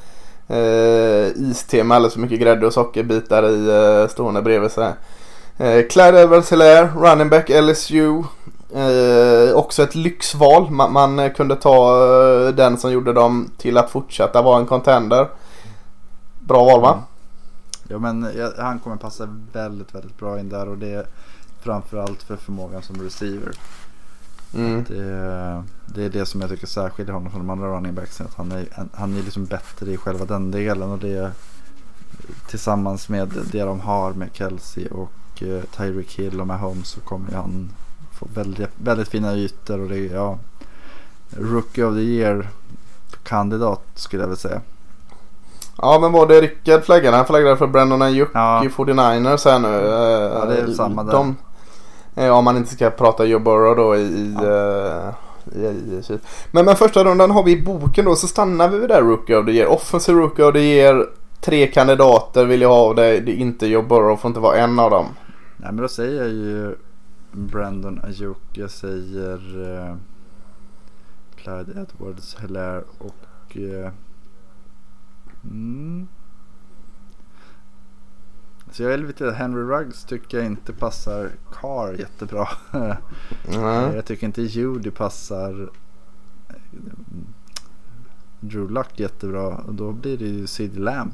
[0.49, 3.69] eh, iste med alldeles för mycket grädde och sockerbitar i
[4.03, 4.93] eh, stående bredvid sig.
[5.57, 8.23] Eh, Clyde edwards hilaire running back LSU.
[8.75, 10.71] Eh, också ett lyxval.
[10.71, 12.05] Man, man kunde ta
[12.47, 15.29] eh, den som gjorde dem till att fortsätta vara en contender.
[16.41, 16.93] Bra val va?
[16.93, 17.05] Mm.
[17.89, 21.07] Ja men ja, han kommer passa väldigt väldigt bra in där och det är
[21.63, 23.53] framförallt för förmågan som receiver.
[24.55, 24.85] Mm.
[24.89, 28.27] Det, det är det som jag tycker särskiljer honom från de andra running backsen.
[28.27, 30.91] Att han är, han är liksom bättre i själva den delen.
[30.91, 31.33] Och det
[32.47, 37.33] tillsammans med det de har med Kelsey och eh, Tyreek Hill och Mahomes så kommer
[37.33, 37.71] han
[38.19, 39.81] få väldigt, väldigt fina ytor.
[39.81, 40.39] Och det är ja,
[41.31, 42.49] Rookie of the year
[43.23, 44.61] kandidat skulle jag vilja säga.
[45.77, 47.17] Ja men var det Rickard flaggade?
[47.17, 48.65] Han flaggade för Brandon Ayuk Ja.
[48.65, 49.69] i 49ers här nu.
[49.69, 51.13] Eh, Ja, det är samma där.
[51.13, 51.35] De, eh,
[52.15, 55.15] om man inte ska prata Joe Burrow då i, i, eh,
[55.61, 56.19] i, i, i
[56.51, 59.37] men, men första rundan har vi i boken då så stannar vi vid där Rookie
[59.37, 59.69] of the Year.
[59.73, 61.07] Offensive Rookie of the Year.
[61.41, 63.21] Tre kandidater vill jag ha av dig.
[63.21, 65.07] Det är inte Joe Burrow, får inte vara en av dem.
[65.57, 66.75] Nej men då säger jag ju
[67.33, 68.39] Brandon Ayuk.
[68.53, 69.35] Jag säger
[69.79, 69.97] eh,
[71.37, 73.93] Clyde Edwards Hilaire och eh,
[75.45, 76.09] mm.
[78.75, 82.49] Så jag är lite Henry Ruggs tycker jag inte passar Carr jättebra.
[82.73, 83.95] Nej.
[83.95, 85.71] jag tycker inte Judy passar
[86.49, 86.57] eh,
[88.41, 89.47] Drew Luck jättebra.
[89.47, 91.13] Och då blir det ju Sid Lamb.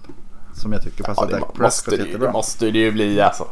[0.55, 2.27] Som jag tycker passar Ja, det Dak Prescott måste, det, ju- jättebra.
[2.27, 3.47] det måste det ju bli alltså.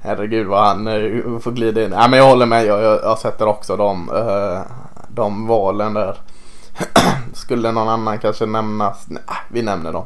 [0.00, 1.90] Herregud vad han uh, får glida in.
[1.90, 2.66] Nej men jag håller med.
[2.66, 4.60] Jag, jag, jag sätter också de, eh,
[5.08, 6.16] de valen där.
[7.32, 9.04] Skulle någon annan kanske nämnas?
[9.08, 10.04] Nej, vi nämner dem.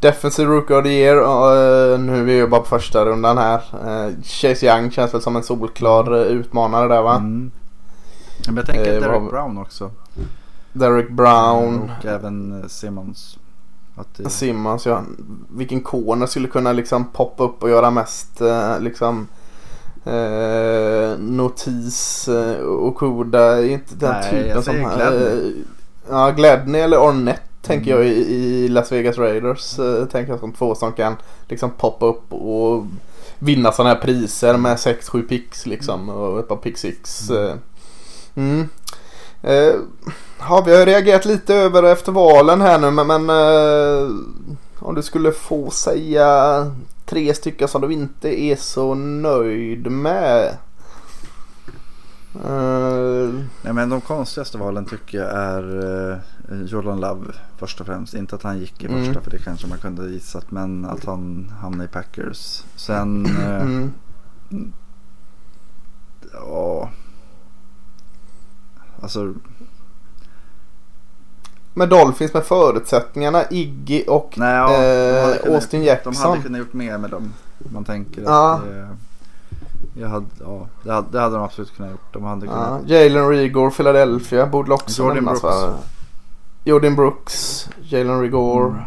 [0.00, 1.16] Defensive Rookie of the Year.
[1.16, 3.60] eh, nu är vi ju bara på första rundan här.
[3.84, 7.16] Uh, Chase Young känns väl som en solklar eh, utmanare där va?
[7.16, 7.50] Mm.
[8.46, 9.90] Men jag tänker har Derek Brown också.
[10.72, 11.90] Derek Brown.
[11.98, 13.38] Och även Simmons.
[14.16, 15.02] Det, Simmons ja.
[15.50, 18.40] Vilken corner skulle kunna liksom poppa upp och göra mest
[18.80, 19.28] liksom
[21.18, 22.28] notis
[22.80, 25.64] och Koda är inte den Nej, typen jag som säger eh, Gladney.
[26.10, 28.06] Ja Gladney eller Ornette tänker Mm.
[28.06, 29.78] jag i, Las Vegas Raiders.
[29.78, 31.16] Eh, tänker jag som två som kan
[31.48, 32.86] liksom poppa upp och
[33.38, 37.30] vinna sådana här priser med 6-7 picks liksom och ett par pick six.
[37.30, 37.54] eh.
[38.34, 38.68] Mm.
[39.42, 39.74] Eh,
[40.40, 44.08] ja, vi har reagerat lite över efter valen här nu men, men eh,
[44.78, 46.66] om du skulle få säga
[47.06, 50.56] tre stycken som du inte är så nöjd med.
[52.34, 55.76] Eh, Nej men de konstigaste valen tycker jag är
[56.50, 57.26] uh, Jordan Love
[57.58, 58.14] först och främst.
[58.14, 59.04] Inte att han gick i Mm.
[59.04, 60.50] första för det kanske man kunde gissat.
[60.50, 62.64] Men att han hamnade i Packers.
[62.76, 63.92] Sen, uh, mm.
[66.32, 66.90] ja.
[69.02, 69.34] Alltså
[71.74, 74.68] Med Dolphins med förutsättningarna Iggy och nej, ja,
[75.42, 76.14] de eh, Austin De Jackson.
[76.16, 77.32] hade kunnat gjort mer med dem.
[77.58, 78.54] Man tänker Ja.
[78.54, 78.96] att det,
[79.94, 82.12] jag hade, ja, det, hade, det hade de absolut kunnat gjort.
[82.12, 85.56] De hade kunnat, Ja, Jalen Rigor, Philadelphia borde också Jordan nämnas Brooks.
[85.62, 85.74] va?
[86.64, 88.84] Jordan Brooks, Jalen Rigor.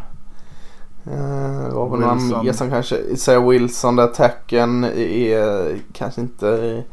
[1.06, 6.84] Eh, vad var några mer som kanske, Isaiah Wilson där attacken är kanske inte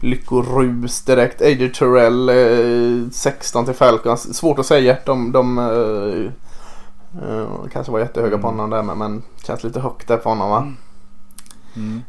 [0.00, 1.42] lyckorus direkt.
[1.42, 4.34] AJ Terrell eh, 16 till Falcons.
[4.36, 4.96] Svårt att säga.
[5.06, 6.32] De, de eh,
[7.22, 8.58] eh, kanske var jättehöga på Mm.
[8.58, 10.58] honom där men, men känns lite högt där på honom va.
[10.58, 10.76] mm.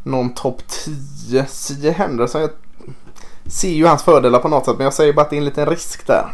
[0.03, 1.45] Någon topp 10.
[1.49, 1.91] C.J.
[1.91, 2.41] Henderson.
[2.41, 2.49] Jag
[3.45, 5.45] ser ju hans fördelar på något sätt men jag säger bara att det är en
[5.45, 6.26] liten risk där.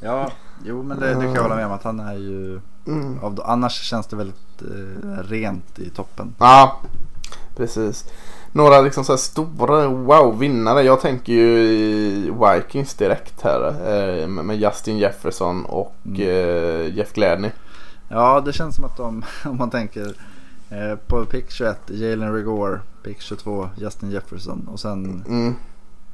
[0.00, 0.30] Ja,
[0.64, 3.18] jo men det, det kan jag hålla med om att han är ju Mm.
[3.24, 6.34] av, Annars känns det väldigt eh, rent i toppen.
[6.38, 6.80] Ja,
[7.56, 8.04] precis.
[8.52, 10.82] Några liksom så här stora wow-vinnare.
[10.82, 13.68] Jag tänker ju Vikings direkt här.
[13.68, 16.20] Eh, med med Justin Jefferson och Mm.
[16.20, 17.50] eh, Jeff Gladney.
[18.08, 20.14] Ja, det känns som att de, om man tänker
[20.70, 25.54] eh, på pick 21, Jalen Rigor, pick 22, Justin Jefferson och sen Mm.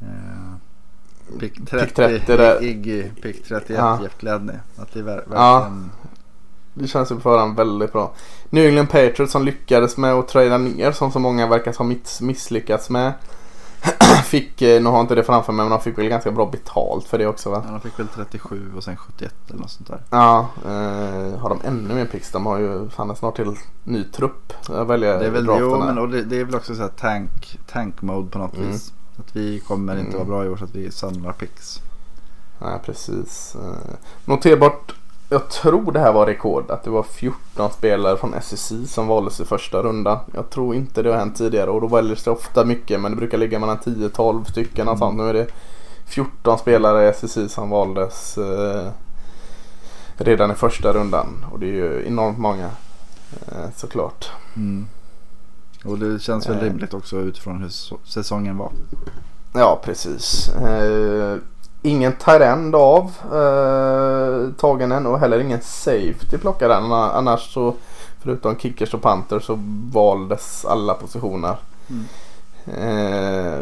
[0.00, 2.62] eh, pick 30, Pick 30 där.
[2.64, 3.98] Iggy, pick 31, Ja.
[4.02, 4.56] Jeff Gladney.
[4.76, 5.58] Att det är ver- Ja.
[5.60, 5.90] verkligen,
[6.74, 8.12] Det känns ju på förhand väldigt bra.
[8.50, 12.20] New England Patriots som lyckades med att trada ner som så många verkar ha miss-
[12.20, 13.12] misslyckats med.
[14.24, 16.46] fick, eh, nu har jag inte det framför mig men de fick väl ganska bra
[16.46, 17.62] betalt för det också va?
[17.66, 20.02] ja, de fick väl 37 och sen 71 eller något sånt där.
[20.10, 22.30] Ja, eh, har de ännu mer picks?
[22.32, 23.54] De har ju fan snart till
[23.84, 24.52] ny trupp.
[24.68, 26.88] Jag väljer Det är väl, jo, men, och det, det är väl också så här
[26.88, 28.68] tank, tank mode på något Mm.
[28.70, 28.92] vis.
[29.16, 30.18] Att vi kommer inte Mm.
[30.28, 31.80] vara bra i år så att vi samlar picks.
[32.58, 33.56] Nej, precis.
[33.56, 34.94] Eh, Noterbart,
[35.32, 36.70] jag tror det här var rekord.
[36.70, 40.18] Att det var 14 spelare från SSI som valdes i första rundan.
[40.34, 43.16] Jag tror inte det har hänt tidigare och då väljs det ofta mycket men det
[43.16, 45.16] brukar ligga mellan 10-12 stycken och sånt.
[45.16, 45.46] Nu är det
[46.06, 48.88] 14 spelare i SSI som valdes eh,
[50.16, 52.70] redan i första rundan och det är ju enormt många
[53.46, 54.30] eh, såklart.
[54.56, 54.86] Mm.
[55.84, 56.62] Och det känns väl Eh.
[56.62, 57.70] rimligt också utifrån hur
[58.04, 58.72] säsongen var.
[59.52, 60.48] Ja, precis.
[60.48, 61.36] Eh,
[61.82, 66.92] ingen tight-end av eh, tagen än och heller ingen safety plockad än.
[66.92, 67.74] Annars så
[68.22, 69.58] förutom kickers och panter så
[69.92, 71.56] valdes alla positioner.
[71.90, 72.04] Mm.
[72.66, 73.58] Eh,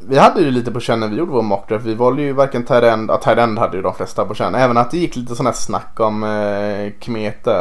[0.00, 1.84] vi hade ju lite på känn när vi gjorde vår mockdraft.
[1.86, 4.54] Vi valde ju varken tight-end, ja tight-end hade ju de flesta på känn.
[4.54, 7.60] Även att det gick lite sån här snack om eh, Kmet där.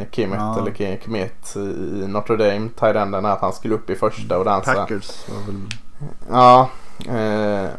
[0.00, 0.58] Eh, Kemet Ja.
[0.58, 2.68] eller Kmet i Notre Dame.
[2.78, 4.74] Tight-enden att han skulle upp i första och dansa.
[4.74, 5.60] Packers var väl...
[6.30, 6.68] Ja,
[7.08, 7.70] eh,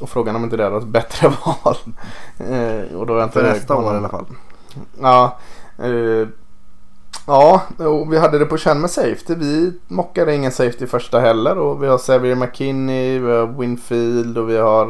[0.00, 1.76] och frågan om inte det hade varit ett bättre val.
[2.38, 4.26] eh, och då inte För nästa år i alla fall.
[5.00, 5.38] Ja,
[5.78, 6.28] eh,
[7.26, 9.34] ja och vi hade det på känn med safety.
[9.34, 11.58] Vi mockade ingen safety första heller.
[11.58, 14.86] Och vi har Xavier McKinney, vi har Winfield och vi har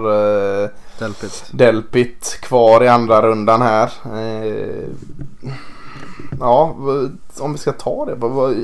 [0.64, 1.44] eh, Delpit.
[1.52, 3.92] Delpit kvar i andra rundan här.
[4.04, 4.88] Eh,
[6.40, 6.76] ja,
[7.40, 8.16] om vi ska ta det.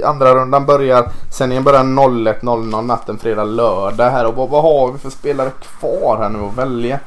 [0.06, 4.26] Andra rundan börjar, sändningen börjar 01.00 natten fredag, lördag här.
[4.26, 6.98] Och vad, vad har vi för spelare kvar här nu att välja?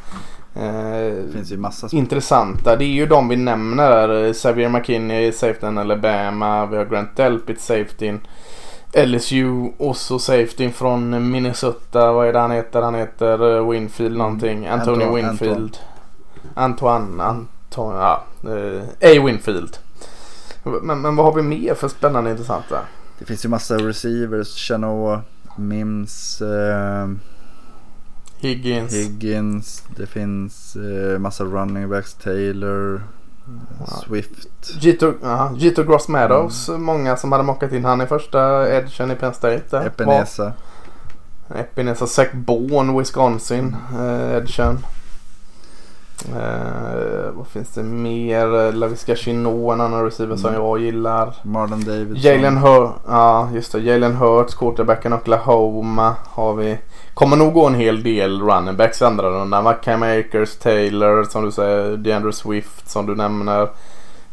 [0.56, 0.64] Eh,
[1.26, 2.76] Det finns ju massa intressanta.
[2.76, 4.34] Det är ju de vi nämner där.
[4.34, 6.66] Xavier McKinney, safetyn Alabama.
[6.66, 8.20] Vi har Grant Delpit, safetyn
[9.06, 12.12] LSU och så safetyn från Minnesota.
[12.12, 12.82] Vad är det han heter?
[12.82, 14.68] Han heter eh, Winfield någonting.
[14.68, 15.78] Antonio Antoine- Winfield.
[16.56, 17.22] Antoine.
[17.22, 17.96] Antoine.
[18.00, 18.24] Ja.
[18.44, 18.82] Eh,
[19.20, 19.24] A.
[19.26, 19.78] Winfield.
[20.82, 22.80] Men, men vad har vi mer för spännande intressanta?
[23.20, 24.68] Det finns ju massa receivers.
[24.68, 25.22] Chanoa,
[25.58, 27.08] Mims, eh,
[28.38, 28.94] Higgins.
[28.94, 29.84] Higgins.
[29.96, 32.14] Det finns eh, massa running backs.
[32.14, 33.02] Taylor,
[33.80, 33.86] Ja.
[34.08, 34.48] Swift.
[35.58, 36.70] Gito, Gross Meadows.
[36.70, 39.62] Många som hade mockat in han i första edgen i Penn State.
[39.70, 39.86] där.
[39.86, 40.54] Epinesa.
[41.56, 43.76] Epinesa Zach Bourne, Wisconsin.
[44.00, 44.80] Eh, edgen.
[46.26, 48.72] Eh, vad finns det mer?
[48.72, 50.62] Laviska Chino, en annan receiver som Mm.
[50.62, 51.34] jag gillar.
[51.44, 52.16] Marlon Davidson.
[52.18, 53.80] Jalen Hurts, ja just det.
[53.80, 56.78] Jalen Hurts, quarterbacken Oklahoma har vi.
[57.14, 59.74] Kommer nog gå en hel del running backs andra rundan.
[59.84, 61.98] Cam Akers, Taylor som du säger.
[61.98, 63.70] DeAndre Swift som du nämner.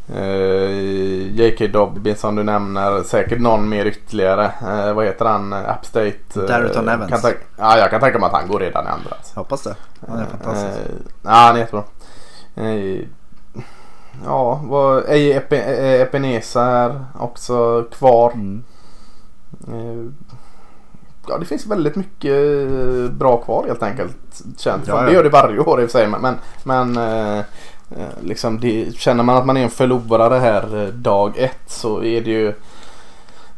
[0.09, 1.67] Eh, J.K.
[1.67, 3.03] Dobbins som du nämner.
[3.03, 4.45] Säkert någon mer ytterligare.
[4.45, 5.53] Eh, vad heter han?
[5.53, 6.15] App State.
[6.37, 7.11] eh, Darrington Evans.
[7.11, 9.11] Kan ta- ja, jag kan tänka mig att han går redan i andra.
[9.11, 9.41] Alltså.
[9.41, 9.77] Hoppas det.
[10.09, 10.79] Han är fantastisk.
[11.23, 11.83] Ja, han är jättebra.
[14.25, 15.57] Ja, vad, Epi,
[16.01, 18.33] Epinesa är också kvar.
[18.33, 18.65] Mm.
[21.29, 22.37] Ja, det finns väldigt mycket
[23.13, 24.17] bra kvar helt enkelt.
[24.59, 24.87] Känt.
[24.87, 25.07] Ja, ja.
[25.07, 26.09] Det gör det varje år i och för sig.
[26.09, 26.97] Men, men,
[28.23, 32.21] liksom det, känner man att man är en förlorare här eh, dag ett så är
[32.21, 32.49] det ju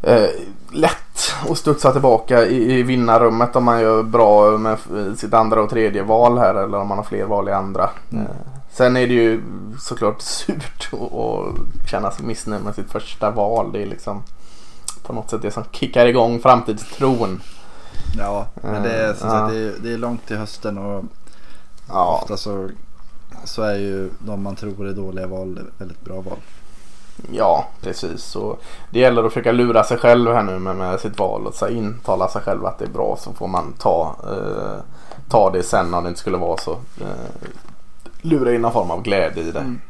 [0.03, 0.29] eh,
[0.73, 4.79] lätt att studsa tillbaka i, i vinnarrummet om man gör bra med
[5.17, 7.91] sitt andra och tredje val här eller om man har fler val i andra.
[8.13, 8.25] Mm.
[8.25, 8.31] Eh,
[8.73, 9.43] sen är det ju
[9.81, 13.73] såklart surt att- känna sig missnöjd med sitt första val.
[13.73, 14.23] Det är liksom
[15.07, 17.41] på något sätt det som kickar igång framtidstron.
[18.19, 19.35] Ja, men det är, som Ja.
[19.35, 21.05] sagt, det är, det är långt till hösten och
[21.89, 22.69] Ja, ofta så,
[23.45, 26.39] så är ju de man tror är dåliga val väldigt bra val.
[27.33, 28.37] ja precis.
[28.37, 28.61] Och
[28.91, 31.69] det gäller att försöka lura sig själv här nu med, med sitt val och så
[31.69, 34.83] intala sig själv att det är bra så får man ta, eh,
[35.29, 36.73] ta det sen om det inte skulle vara så.
[37.01, 37.49] Eh,
[38.23, 39.59] lura in någon form av glädje i det.
[39.61, 39.81] Mm.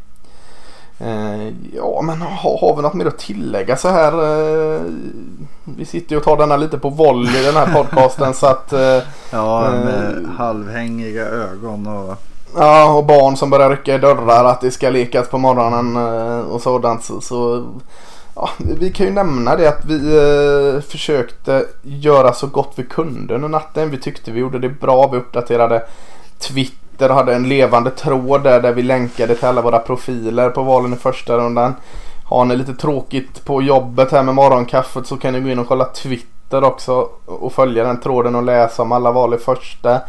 [0.98, 4.12] Eh, ja men har, har vi något mer att tillägga så här?
[4.12, 4.80] Eh,
[5.64, 8.72] vi sitter ju och tar denna lite på volley i den här podcasten så att
[8.72, 8.98] eh,
[9.32, 9.84] Ja, Eh.
[9.84, 12.16] med halvhängiga ögon och
[12.58, 16.40] Ja, och barn som börjar rycka i dörrar, att det ska lekas på morgonen eh,
[16.40, 17.04] och sådant.
[17.04, 17.66] Så, så
[18.34, 23.34] ja, vi kan ju nämna det att vi eh, försökte göra så gott vi kunde
[23.34, 23.90] under natten.
[23.90, 25.08] Vi tyckte vi gjorde det bra.
[25.08, 25.82] Vi uppdaterade
[26.38, 30.62] Twitter och hade en levande tråd där, där vi länkade till alla våra profiler på
[30.62, 31.74] valen i första rundan.
[32.24, 35.68] Har ni lite tråkigt på jobbet här med morgonkaffet så kan ni gå in och
[35.68, 40.00] kolla Twitter också och följa den tråden och läsa om alla val i första.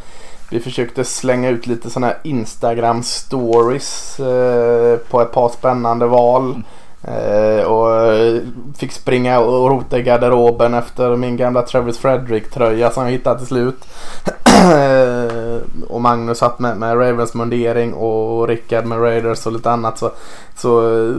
[0.50, 6.64] Vi försökte slänga ut lite sådana här Instagram stories eh, på ett par spännande val.
[7.04, 8.14] Eh, och
[8.78, 13.38] fick springa och rota i garderoben efter min gamla Travis Frederick tröja som jag hittade
[13.38, 13.86] till slut.
[14.58, 19.97] Eh, och Magnus satt med, med Ravens mundering och Rickard med Raiders och lite annat.
[19.97, 20.12] Så,
[20.55, 21.16] så eh,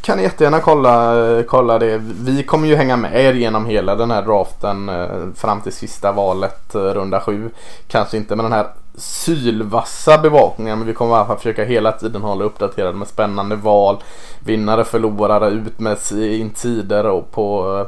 [0.00, 1.14] kan ni jättegärna kolla,
[1.48, 1.98] kolla det.
[2.20, 6.12] Vi kommer ju hänga med er genom hela den här draften eh, fram till sista
[6.12, 7.50] valet, runda sju.
[7.88, 8.66] Kanske inte med den här
[8.96, 13.56] sylvassa bevakningen men vi kommer i alla fall försöka hela tiden hålla uppdaterade med spännande
[13.56, 13.96] val.
[14.44, 17.86] Vinnare, förlorare, ut med si- insider och på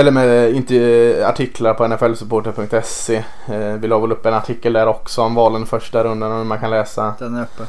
[0.00, 3.16] eller med inte, artiklar på nflsupporter.se.
[3.46, 6.58] Eh, vi la väl upp en artikel där också om valen första rundan och man
[6.58, 7.14] kan läsa.
[7.18, 7.62] den är uppe.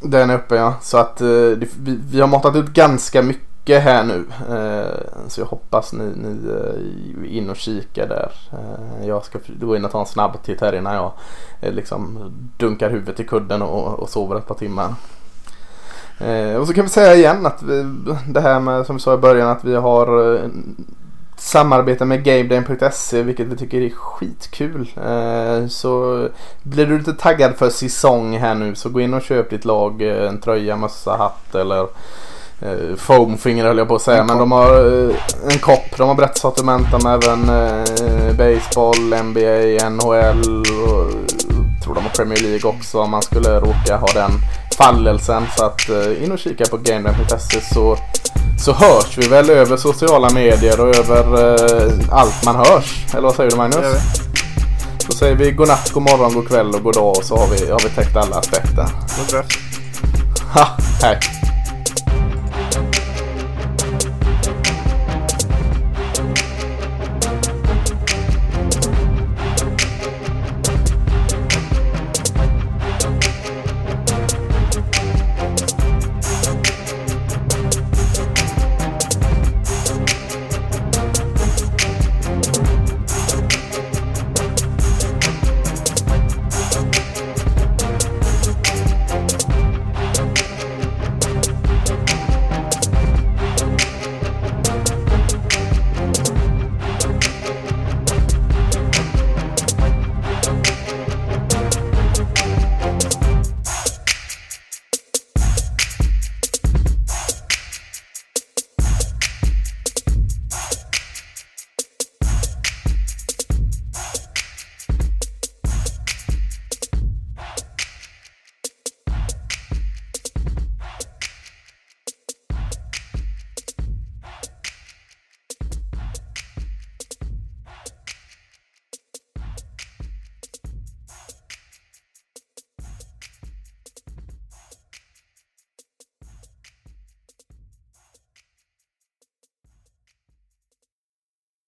[0.00, 0.74] Den är uppe ja.
[0.82, 1.68] Så att eh, vi,
[2.10, 4.24] vi har matat ut ganska mycket här nu.
[4.56, 8.32] Eh, så jag hoppas ni, ni eh, är in och kikar där.
[8.52, 11.12] Eh, jag ska gå in och ta en snabb titt här innan jag
[11.60, 14.94] eh, liksom dunkar huvudet i kudden och, och sover ett par timmar.
[16.20, 17.84] Eh, och så kan vi säga igen att vi,
[18.28, 20.40] det här med som vi sa i början att vi har eh,
[21.40, 24.90] samarbete med GameDame.se vilket vi tycker är skitkul.
[24.96, 26.28] Eh, så
[26.62, 30.02] blir du lite taggad för säsong här nu så gå in och köp ditt lag
[30.02, 31.80] eh, en tröja, mössa, hatt eller
[32.60, 34.20] eh, foamfinger höll jag på att säga.
[34.20, 34.42] En Men kopp.
[34.42, 34.74] de har
[35.52, 35.96] en kopp.
[35.96, 36.86] De har brett sortiment.
[36.90, 37.46] De har även
[38.36, 43.96] baseball, NBA, NHL och jag tror de har Premier League också om man skulle råka
[43.96, 44.30] ha den
[44.82, 45.46] fallelsen.
[45.56, 47.96] Så att eh, in och kika på GameDame.se så
[48.58, 53.06] så hörs vi väl över sociala medier och över eh, allt man hörs.
[53.12, 53.86] Eller vad säger du Magnus?
[55.06, 57.46] Då säger vi god natt, god morgon, god kväll och god dag och så har
[57.46, 58.86] vi, har vi täckt alla aspekter.
[59.18, 59.58] God draft.
[60.54, 60.66] Ha,
[61.02, 61.39] hej!